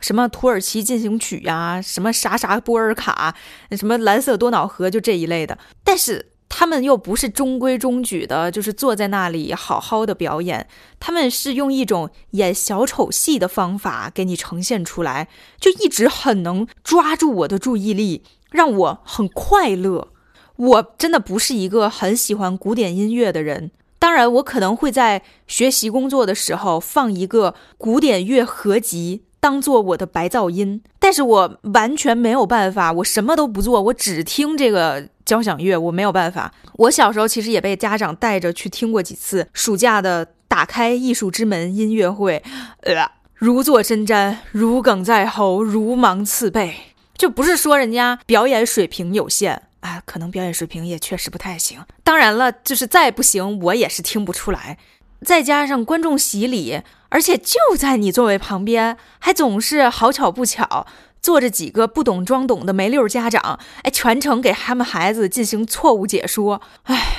[0.03, 3.34] 什么土耳其进行曲呀，什么啥啥波尔卡，
[3.70, 5.57] 什么蓝色多瑙河，就这一类的。
[5.82, 10.68] 但是他们又不是中规中矩的，就是坐在那里好好的表演。
[11.00, 15.28] 他们是用一种演小丑戏的方法给你呈现出来，
[15.59, 20.09] 就一直很能抓住我的注意力，让我很快乐。
[20.57, 29.22] 我真的不是一个很喜欢古典音乐的人，当然我可能会在学习工作的时候放一个古典乐合集。
[29.43, 36.55] 当做我的白噪音，但是我完全没有办法，我什么都不做，我只听这个交响乐，我没有办法。
[36.74, 42.40] 我小时候其实也被家长带着去听过几次暑假的打开艺术之门音乐会，
[42.82, 46.76] 呃，如坐针毡，如鲠在喉，如芒刺背。
[47.18, 51.80] 就不是说人家表演水平有限啊，可能表演水平也确实不太行。
[52.05, 54.78] 当然了，就是再不行，我也是听不出来。
[55.25, 56.83] 再加上观众席里。
[57.09, 60.87] 而且就在你座位旁边，还总是好巧不巧
[61.20, 67.16] 坐着几个不懂装懂的没溜家长，哎，全程给他们孩子进行错误解说，哎，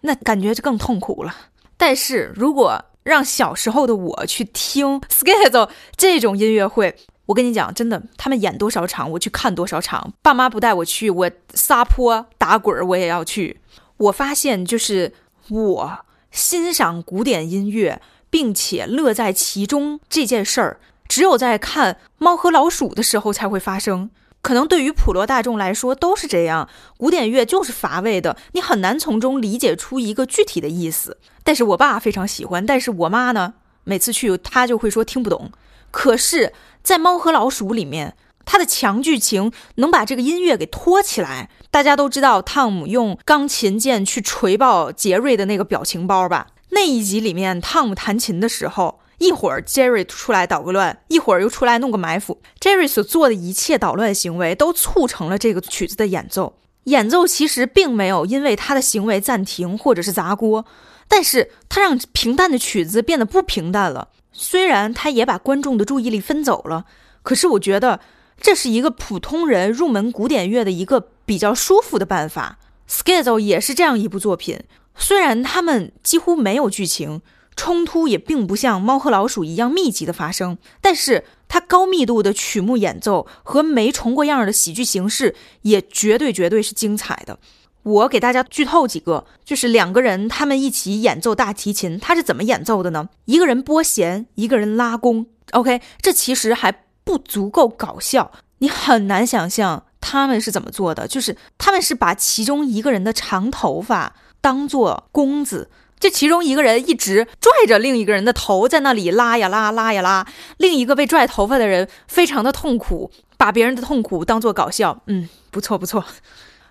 [0.00, 1.32] 那感觉就更痛苦了。
[1.76, 10.12] 但是如果让小时候的我去听 Skizo 这种音乐会，我跟你讲，真的，他们演多少场，我去看多少场。
[10.20, 13.60] 爸妈不带我去，我撒泼打滚，我也要去。
[13.96, 15.14] 我发现，就是
[15.50, 15.98] 我
[16.30, 18.00] 欣赏古典音乐，
[18.30, 24.10] 并且乐在其中这件事儿，只有在看《猫和老鼠》的时候才会发生。
[24.42, 31.18] 可能对于普罗大众来说都是这样，古典乐就是乏味的，你很难从中理解出一个具体的意思。
[31.44, 33.54] 但是我爸非常喜欢，但是我妈呢，
[33.84, 35.52] 每次去她就会说听不懂。
[35.90, 38.16] 可是，在《猫和老鼠》里面，
[38.50, 41.48] 它的强剧情能把这个音乐给托起来。
[41.70, 46.48] 大家都知道汤姆用钢琴键去锤爆杰瑞的那个表情包吧？
[46.70, 48.98] 那一集里面，汤姆弹琴的时候。
[49.18, 52.40] 一会儿杰瑞出来捣个乱，一会儿又出来弄个埋伏。
[52.58, 56.54] 杰瑞所做的一切捣乱行为，都促成了这个曲子的演奏。
[56.84, 60.64] 演奏其实并没有因为他的行为暂停或者是砸锅，
[61.06, 64.08] 但是他让平淡的曲子变得不平淡了。
[64.32, 66.86] 虽然他也把观众的注意力分走了，
[67.22, 68.00] 可是我觉得
[68.40, 72.58] 这是一个普通人入门古典乐的一个比较舒服的办法。
[72.88, 74.60] Skizo 也是这样一部作品，
[74.96, 77.22] 虽然他们几乎没有剧情。
[77.56, 87.38] 冲突也并不像《猫和老鼠》一样密集的发生，但是它高密度的曲目演奏和没重过样的喜剧形式也绝对绝对是精彩的。
[87.82, 93.10] 我给大家剧透几个，就是两个人他们一起演奏大提琴，他是怎么演奏的呢？
[93.26, 95.26] 一个人拨弦，一个人拉弓。
[95.50, 96.72] OK，这其实还
[97.10, 105.68] 不足够搞笑，你很难想象他们是怎么做的，就是他们是把其中一个人的长头发当做弓子。
[105.98, 110.24] 这其中一个人一直拽着另一个人的头，在那里拉呀拉，拉呀拉。
[110.58, 115.02] 另一个被拽头发的人非常的痛苦，把别人的痛苦当做搞笑。
[115.06, 116.04] 嗯，不错不错。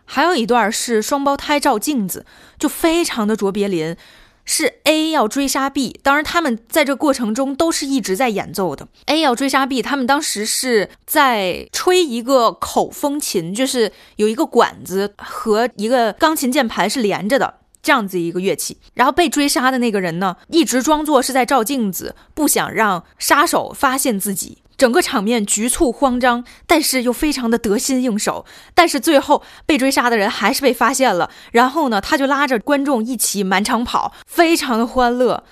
[0.06, 2.26] 还有一段是双胞胎照镜子，
[2.58, 3.98] 就非常的卓别林。
[4.52, 8.88] 是 A 要追杀 B，当然他们在这过程中都是一直在演奏的。
[9.06, 17.60] A 要追杀 B，他们当时是在吹一个口风琴，就是有一个管子和一个钢琴键盘是连着的。
[17.82, 24.58] 这样子一个乐器，然后被追杀的那个人呢，一直装作是在照镜子，不想让杀手发现自己。
[24.80, 28.46] 整个场面局促慌张，但是又非常的得心应手。
[28.74, 35.44] 但是最后被追杀的人还是被发现了，然后呢，他就拉着观众一起满场跑，非常的欢乐。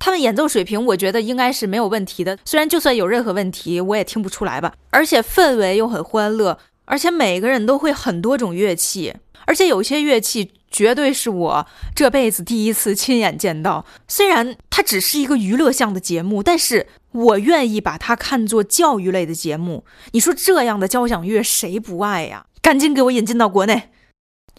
[0.00, 2.36] 他们演奏水平，我觉得应该是没有问题的。
[2.44, 4.72] 虽然就算有任何问题，我也听不出来吧。
[4.90, 9.14] 而且氛围又很欢乐，而且每个人都会很多种乐器，
[9.46, 10.54] 而且有些乐器。
[10.72, 13.84] 绝对是我这辈子第一次亲眼见到。
[14.08, 19.84] 虽然它只是一个娱乐向的节目，但是我愿意把它看作教育类的节目。
[20.12, 22.46] 你说这样的交响乐谁不爱呀？
[22.62, 23.90] 赶紧给我引进到国内。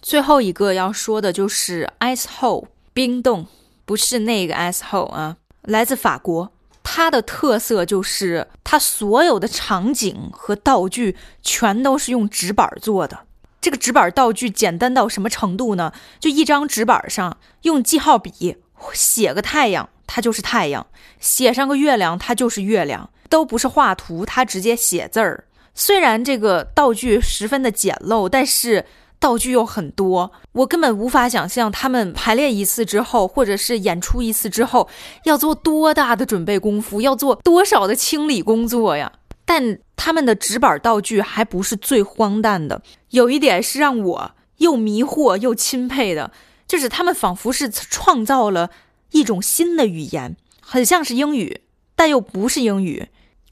[0.01, 3.47] 最后一个要说的就是 Ice Hole 冰洞，
[3.85, 6.51] 不是那个 Ice Hole 啊，来自法国。
[6.83, 13.19] 它的特色就是它所有的场景和道具全都是用纸板做的。
[13.63, 15.93] 这个纸板道具简单到什么程度呢？
[16.19, 18.57] 就一张纸板上用记号笔
[18.91, 20.85] 写个太阳，它就是太阳；
[21.21, 23.09] 写上个月亮，它就是月亮。
[23.29, 25.45] 都不是画图，它直接写字儿。
[25.73, 28.85] 虽然这个道具十分的简陋，但是
[29.17, 34.89] 道具又很多，我根本无法想象他们排练一次之后，或者是演出一次之后，
[35.23, 39.13] 要做多大的准备功夫，要做多少的清理工作呀。
[39.45, 42.81] 但他们的纸板道具还不是最荒诞的，
[43.11, 46.29] 有一点是让我又迷惑又钦佩的，
[46.67, 48.69] 就是他们仿佛是创造了
[49.11, 51.61] 一种新的语言，很像是英语，
[51.95, 53.07] 但又不是英语。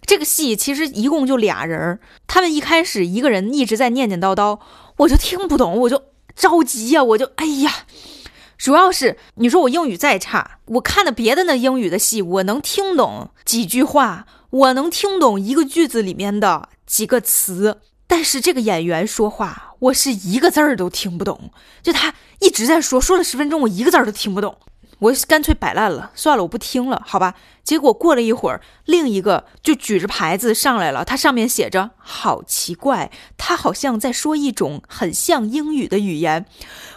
[0.05, 4.59] 这个戏其实一共就俩人，他们一开始一个人一直在念念叨叨，
[4.97, 6.03] 我就听不懂，我就
[6.35, 7.71] 着急呀，我就哎呀，
[8.61, 14.27] 主要是你说我英语再差，我看的别的那英语的戏，我能听懂几句话。
[14.51, 21.51] 我能听懂一个句子里面的几个词，但是这个演员说话，我是一个字儿都听不懂。
[21.81, 24.55] 就他一直在说，说了十分钟，我一个字儿都听不懂。
[25.01, 27.33] 我干脆摆烂了，算了，我不听了，好吧。
[27.63, 36.45] 结果过了一会儿，另一个就举着牌子上来了，它上面写着“好奇怪”，他好像在说一种很像英语的语言。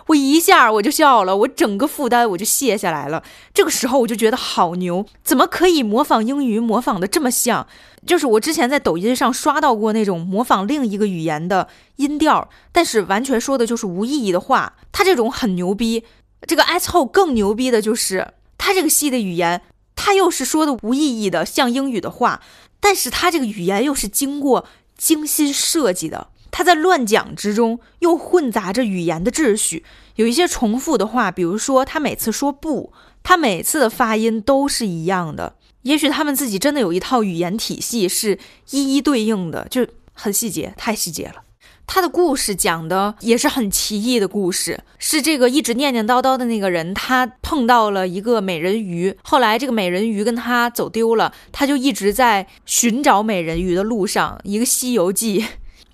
[0.09, 3.23] 我一下我就笑了，我整个负担我就卸下来了。
[3.55, 7.67] 这个时候我就觉得好牛，怎么可以模仿英语模仿的这么像？
[8.07, 16.05] 就是我之前在抖音上刷到过那种模仿另一个语言的音调，但是完全说的就是无意义的话，他这种很牛逼。
[16.47, 19.63] 这个 S 后更牛逼的就是他这个戏的语言，
[19.97, 22.43] 他又是说的无意义的像英语的话，
[22.81, 24.67] 但是他这个语言又是经过
[24.97, 26.29] 精心设计的。
[26.51, 29.85] 他在乱讲之中又混杂着语言的秩序，
[30.15, 32.93] 有一些重复的话，比如说他每次说不，
[33.25, 35.57] 他每次的发音都是一样的。
[35.83, 38.39] 也许他们自己真的有一套语言体系是
[38.71, 41.44] 一一对应的，就很细节，太细节了。
[41.87, 55.45] 他的故事讲的也是很奇异的故事，是这个一直念念叨叨的那个人，他碰到了一个美人鱼，后来这个美人鱼跟他走丢了，他就一直在寻找美人鱼的路上，一个西游记，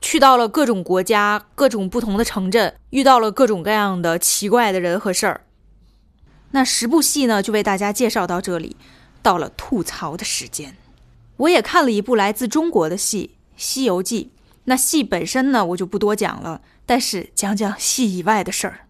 [0.00, 5.42] 去到了各种国家、各种不同的城镇，遇到了各种各样的奇怪的人和事儿。
[6.52, 8.76] 那十部戏呢，就为大家介绍到这里，
[9.22, 10.76] 到了吐槽的时间。
[11.36, 14.30] 我也看了一部来自中国的戏《西游记》。
[14.64, 16.60] 那戏本身呢，我就不多讲了。
[16.86, 18.86] 但是讲讲戏以外的事儿，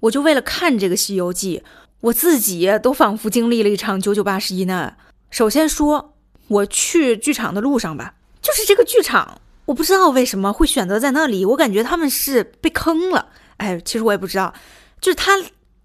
[0.00, 1.62] 我就为了看这个《西游记》，
[2.00, 4.96] 我自己都仿佛经历了一场九九八十一难。
[5.30, 6.14] 首先说，
[6.48, 13.28] 我去剧场的路上吧，就是这个剧场，我不知道为什么会选择在那里，我感觉他们是被坑了。
[13.56, 14.54] 哎，其实我也不知道，
[15.00, 15.32] 就是他。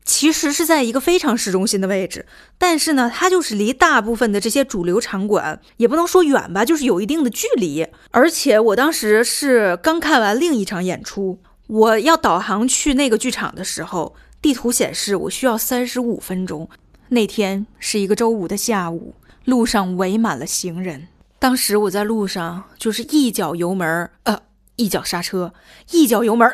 [0.07, 2.25] 其实是在一个非常市中心的位置，
[2.57, 7.85] 但是呢，它就是离大部分的这些主流场馆也不能说远吧，就是有一定的距离。
[8.11, 16.69] 而且我当时是刚看完另一场演出，我要导航去那个剧场的时候，地图显示我需要三十五分钟。
[17.09, 21.09] 那天是一个周五的下午，路上围满了行人。
[21.37, 24.39] 当时我在路上就是一脚油门，呃，
[24.77, 25.53] 一脚刹车，
[25.91, 26.49] 一脚油门。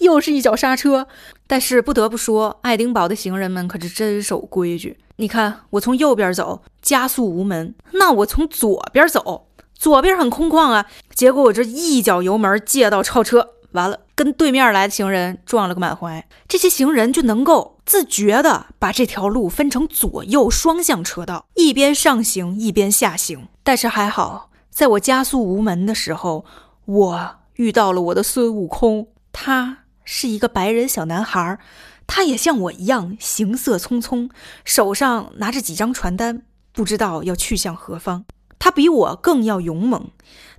[0.00, 1.06] 又是一脚刹车，
[1.46, 4.98] 但是不得不说，爱丁堡的行人们可是真守规矩。
[5.16, 10.86] 你看，我从右边走，加速无门；那我从左边走，左边很空旷啊。
[11.14, 16.26] 结果我这一脚油门，借道超车，完了，跟对面来的行人撞了个满怀。
[16.48, 23.46] 这些行人就能够自觉地把这条路分成左右双向车道，一边上行一边下行。
[23.62, 26.44] 但是还好，在我加速无门的时候，
[26.86, 29.83] 我遇到了我的孙悟空，他。
[30.04, 31.58] 是一个白人小男孩，
[32.06, 34.30] 他也像我一样行色匆匆，
[34.64, 36.42] 手上拿着几张传单，
[36.72, 38.24] 不知道要去向何方。
[38.58, 40.10] 他比我更要勇猛，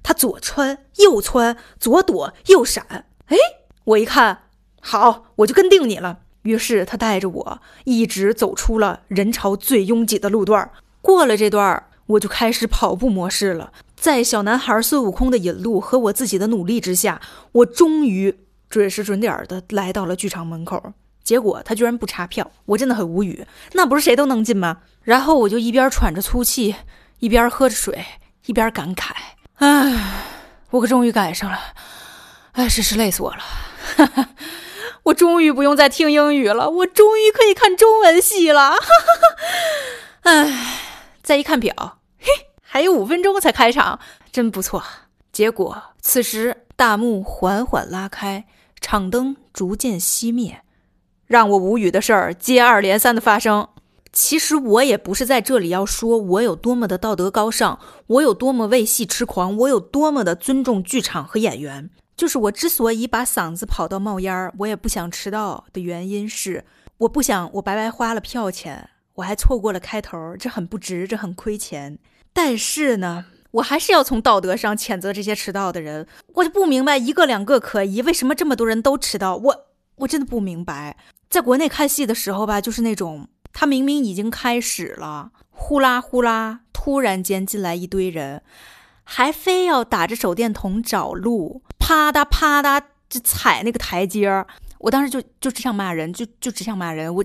[0.04, 3.06] 他左穿右窜，左躲右闪。
[3.28, 3.38] 哎，
[3.84, 4.44] 我一看，
[4.82, 6.20] 好，我就跟定你了。
[6.44, 10.72] 于是他带着我一直走出了人潮最拥挤的路段。
[11.02, 13.72] 过了这段，我就开始跑步模式了。
[13.96, 17.22] 在小男孩孙悟空的引路和我自己的努力之下，
[17.52, 18.45] 我终于。
[18.70, 20.94] 准时准点的来到了剧场门口，
[21.24, 23.46] 结果他居然不查票，我真的很无语。
[23.74, 24.78] 那不是谁都能进吗？
[25.04, 26.76] 然后我就一边喘着粗气，
[27.20, 28.06] 一边喝着水，
[28.46, 29.12] 一边感慨：
[29.56, 29.96] 唉，
[30.72, 31.60] 我可终于赶上了！
[32.54, 33.44] 唉，真是累死我了！
[33.98, 34.30] 哈哈，
[35.04, 38.72] 我终于不用再听英语了，我终于可以看中文戏了！
[38.72, 38.82] 哈哈
[39.22, 40.78] 哈，唉，
[41.22, 42.28] 再一看表，嘿，
[42.62, 44.00] 还有五分钟才开场，
[44.32, 44.84] 真不错。
[45.32, 48.46] 结果此时大幕缓缓拉开。
[48.88, 50.62] 场灯逐渐熄灭，
[51.26, 53.68] 让我无语的事儿接二连三的发生。
[54.14, 61.90] 其实我也不是在这里要说我有多么的道德高尚，我有多么为戏痴狂，我有多么的尊重剧场和演员。
[62.16, 66.64] 就是我之所以把嗓子跑到冒烟儿，我也不想迟到的原因是，
[67.00, 71.98] 我不想我白白花了票钱，我还错过了开头，这很不值，这很亏钱。
[72.32, 73.26] 但是呢。
[73.56, 76.06] 我还是要从道德上谴责这些迟到的人。
[76.34, 79.36] 我就不明白，一个两个可疑，为什么这么多人都迟到？
[79.38, 79.66] 我
[79.98, 80.98] 我真的不明白。
[81.30, 88.42] 在国内看戏的时候吧，就是那种他明明已经开始了，呼啦呼啦，突然间进来一堆人，
[89.04, 94.46] 还非要打着手电筒找路，啪嗒啪嗒就踩那个台阶儿。
[94.80, 97.14] 我当时就就只想骂人，就就只想骂人。
[97.16, 97.24] 我，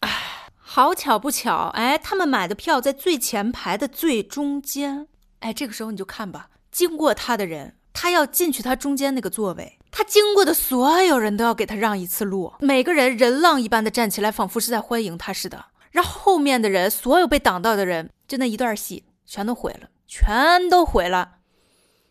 [0.00, 0.08] 唉，
[0.56, 5.08] 好巧不巧，哎，他们买的票在最前排的最中间。
[5.42, 15.66] 哎，这个时候你就看吧，经过他的人，他要进去他中间那个座位，他经过的所有人都要给他让一次路，每个人人浪一般的站起来，仿佛是在欢迎他似的。
[15.90, 21.36] 然后后面的人，所有被挡到的人，就那一段戏全都毁了，全都毁了。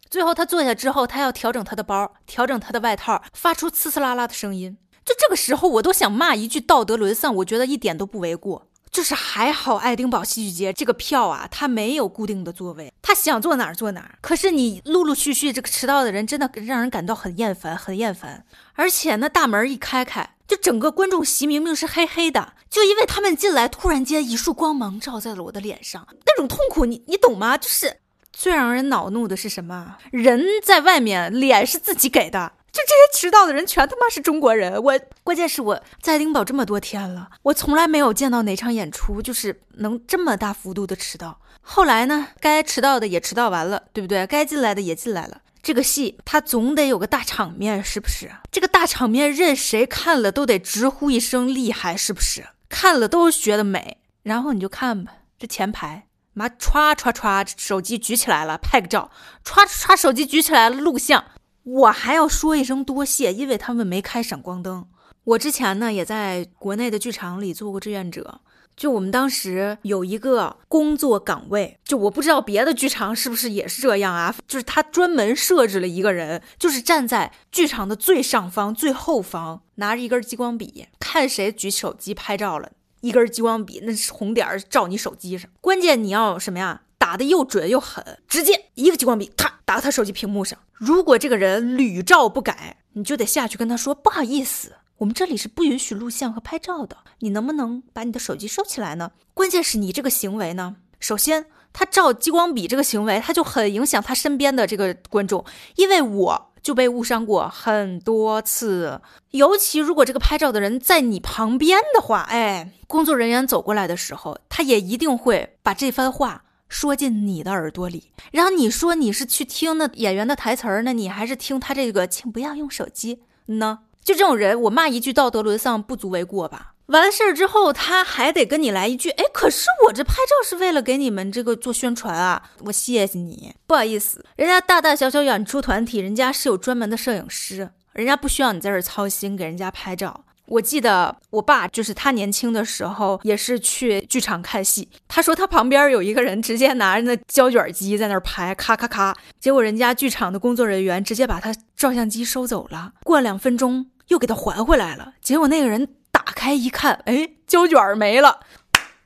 [0.10, 4.78] 最后他坐下之后，他要调整他的包，调整他的外套，发出呲呲啦啦的声音。
[5.04, 8.68] 就这个时候，我都想骂一句道德沦丧，我觉得一点都不为过。
[8.92, 14.18] 就是还好，爱丁堡戏剧节这个票啊，它没有固定的座位，他想坐哪儿坐哪儿。
[14.20, 18.46] 可是你陆陆续续这个迟到的人，真的让人感到很厌烦，很厌烦。
[18.74, 27.58] 而且那大门一开开，就整个观众席明明是黑黑的，就因为他们进来，突然间一束光芒照在了我的脸上，那种痛苦，你你懂吗？
[27.58, 28.00] 就是
[28.34, 29.96] 最让人恼怒的是什么？
[30.12, 32.52] 人在外面，脸是自己给的。
[32.72, 41.40] 就这些迟到的人全他妈是中国人，我关键是我在丁堡这么多天了，我从来没有见到哪场演出就是能这么大幅度的迟到。
[41.62, 44.26] 后来呢，该迟到的也迟到完了，对不对？
[44.26, 48.32] 该进来的也进来了，这个戏它总得有个大场面，是不是？
[48.50, 52.48] 这个大场面任谁看了都得直呼一声厉害，是不是？
[52.70, 53.98] 看了都觉得美。
[54.24, 59.12] 然后你就看吧，这前排妈歘歘歘，手机举起来了拍个照，
[59.46, 61.26] 歘歘手机举起来了录像。
[61.64, 64.88] 我还要说一声多谢，因为他们没开闪光灯。
[65.24, 68.42] 我之前呢也在国内的剧场里做过志愿者。
[68.76, 74.34] 就我们当时有一个工作岗位，就我不知道别的剧场是不是也是这样啊？
[74.48, 82.72] 就是他专门设置了一个人，就是站在剧场的最上方、最后方，拿着一根激光笔，看谁举手机拍照了，
[83.02, 85.52] 一根激光笔那是红点儿照你手机上。
[85.60, 86.82] 关键你要什么呀？
[87.12, 90.58] 打的又准又狠，直接一个激光笔，咔打到他手机屏幕上。
[90.72, 94.76] 如果这个人屡照不改，你就得下去跟他说不好意思。
[95.00, 99.12] 我们这里是不允许录像和拍照的，你能不能把你的手机收起来呢？
[99.34, 105.44] 关键是你这个行为呢，首先他照激光笔这个行为，他就很影响他身边的这个观众，
[105.76, 109.02] 因为我就被误伤过很多次，
[109.32, 123.80] 尤其如果这个拍照的人在你旁边的话，哎，工作人员走过来的时候，他也一定会把这番话说进你的耳朵里，然后你说你是去听那演员的台词儿呢，你还是听他这个，请不要用手机呢？
[124.02, 126.76] 就这种人，我骂一句道德沦丧不足为过吧？
[126.86, 133.54] 完事儿之后，他还得跟你来一句：“哎，可是我这拍照是为了给你们这个做宣传啊，我谢谢你。
[133.68, 158.42] 不好意思，人家大大小小演出团体，人家是有专门的摄影师，人家不需要你在这儿操心给人家拍照。”我记得我爸就是他年轻的时候也是去剧场看戏，他说他旁边有一个人直接拿着那胶卷机在那儿拍，咔咔咔，结果人家剧场的工作人员直接把他照相机收走了，过两分钟又给他还回来了，结果那个人打开一看，哎，胶卷没了，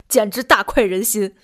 [0.10, 1.36] 简直大快人心。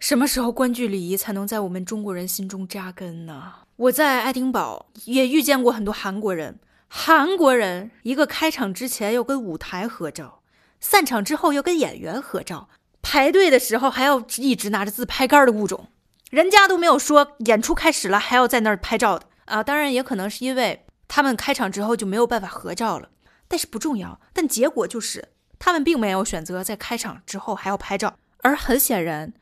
[0.00, 3.52] 什么时候观剧礼仪才能在我们中国人心中扎根呢？
[3.76, 6.58] 我在爱丁堡也遇见过很多韩国人。
[6.88, 10.42] 韩国人一个开场之前要跟舞台合照，
[10.80, 12.68] 散场之后要跟演员合照，
[13.02, 15.88] 排队的时候还要一直拿着自拍杆的物种，
[16.30, 19.62] 人家都没有说演出开始了还要在那儿拍照的啊！
[19.62, 23.10] 当然也可能是因为他们开场之后就没有办法合照了，
[23.48, 24.20] 但是不重要。
[24.32, 29.32] 但结果就是他们并没有选择在开场之后还要拍照，而很显然，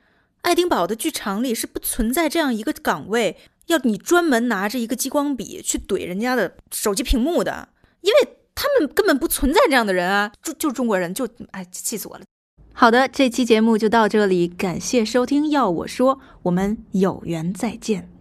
[0.42, 3.36] 爱丁堡的剧场里是不存在这样一个岗位。
[3.66, 7.68] 要你专门拿着一个激光笔去怼人家的手机屏幕的，
[8.02, 10.32] 因为他们根本不存在这样的人啊！
[10.42, 12.24] 就就中国人，就哎，气死我了。
[12.72, 15.50] 好的，这期节目就到这里，感谢收听。
[15.50, 18.13] 要我说，我们有缘再见。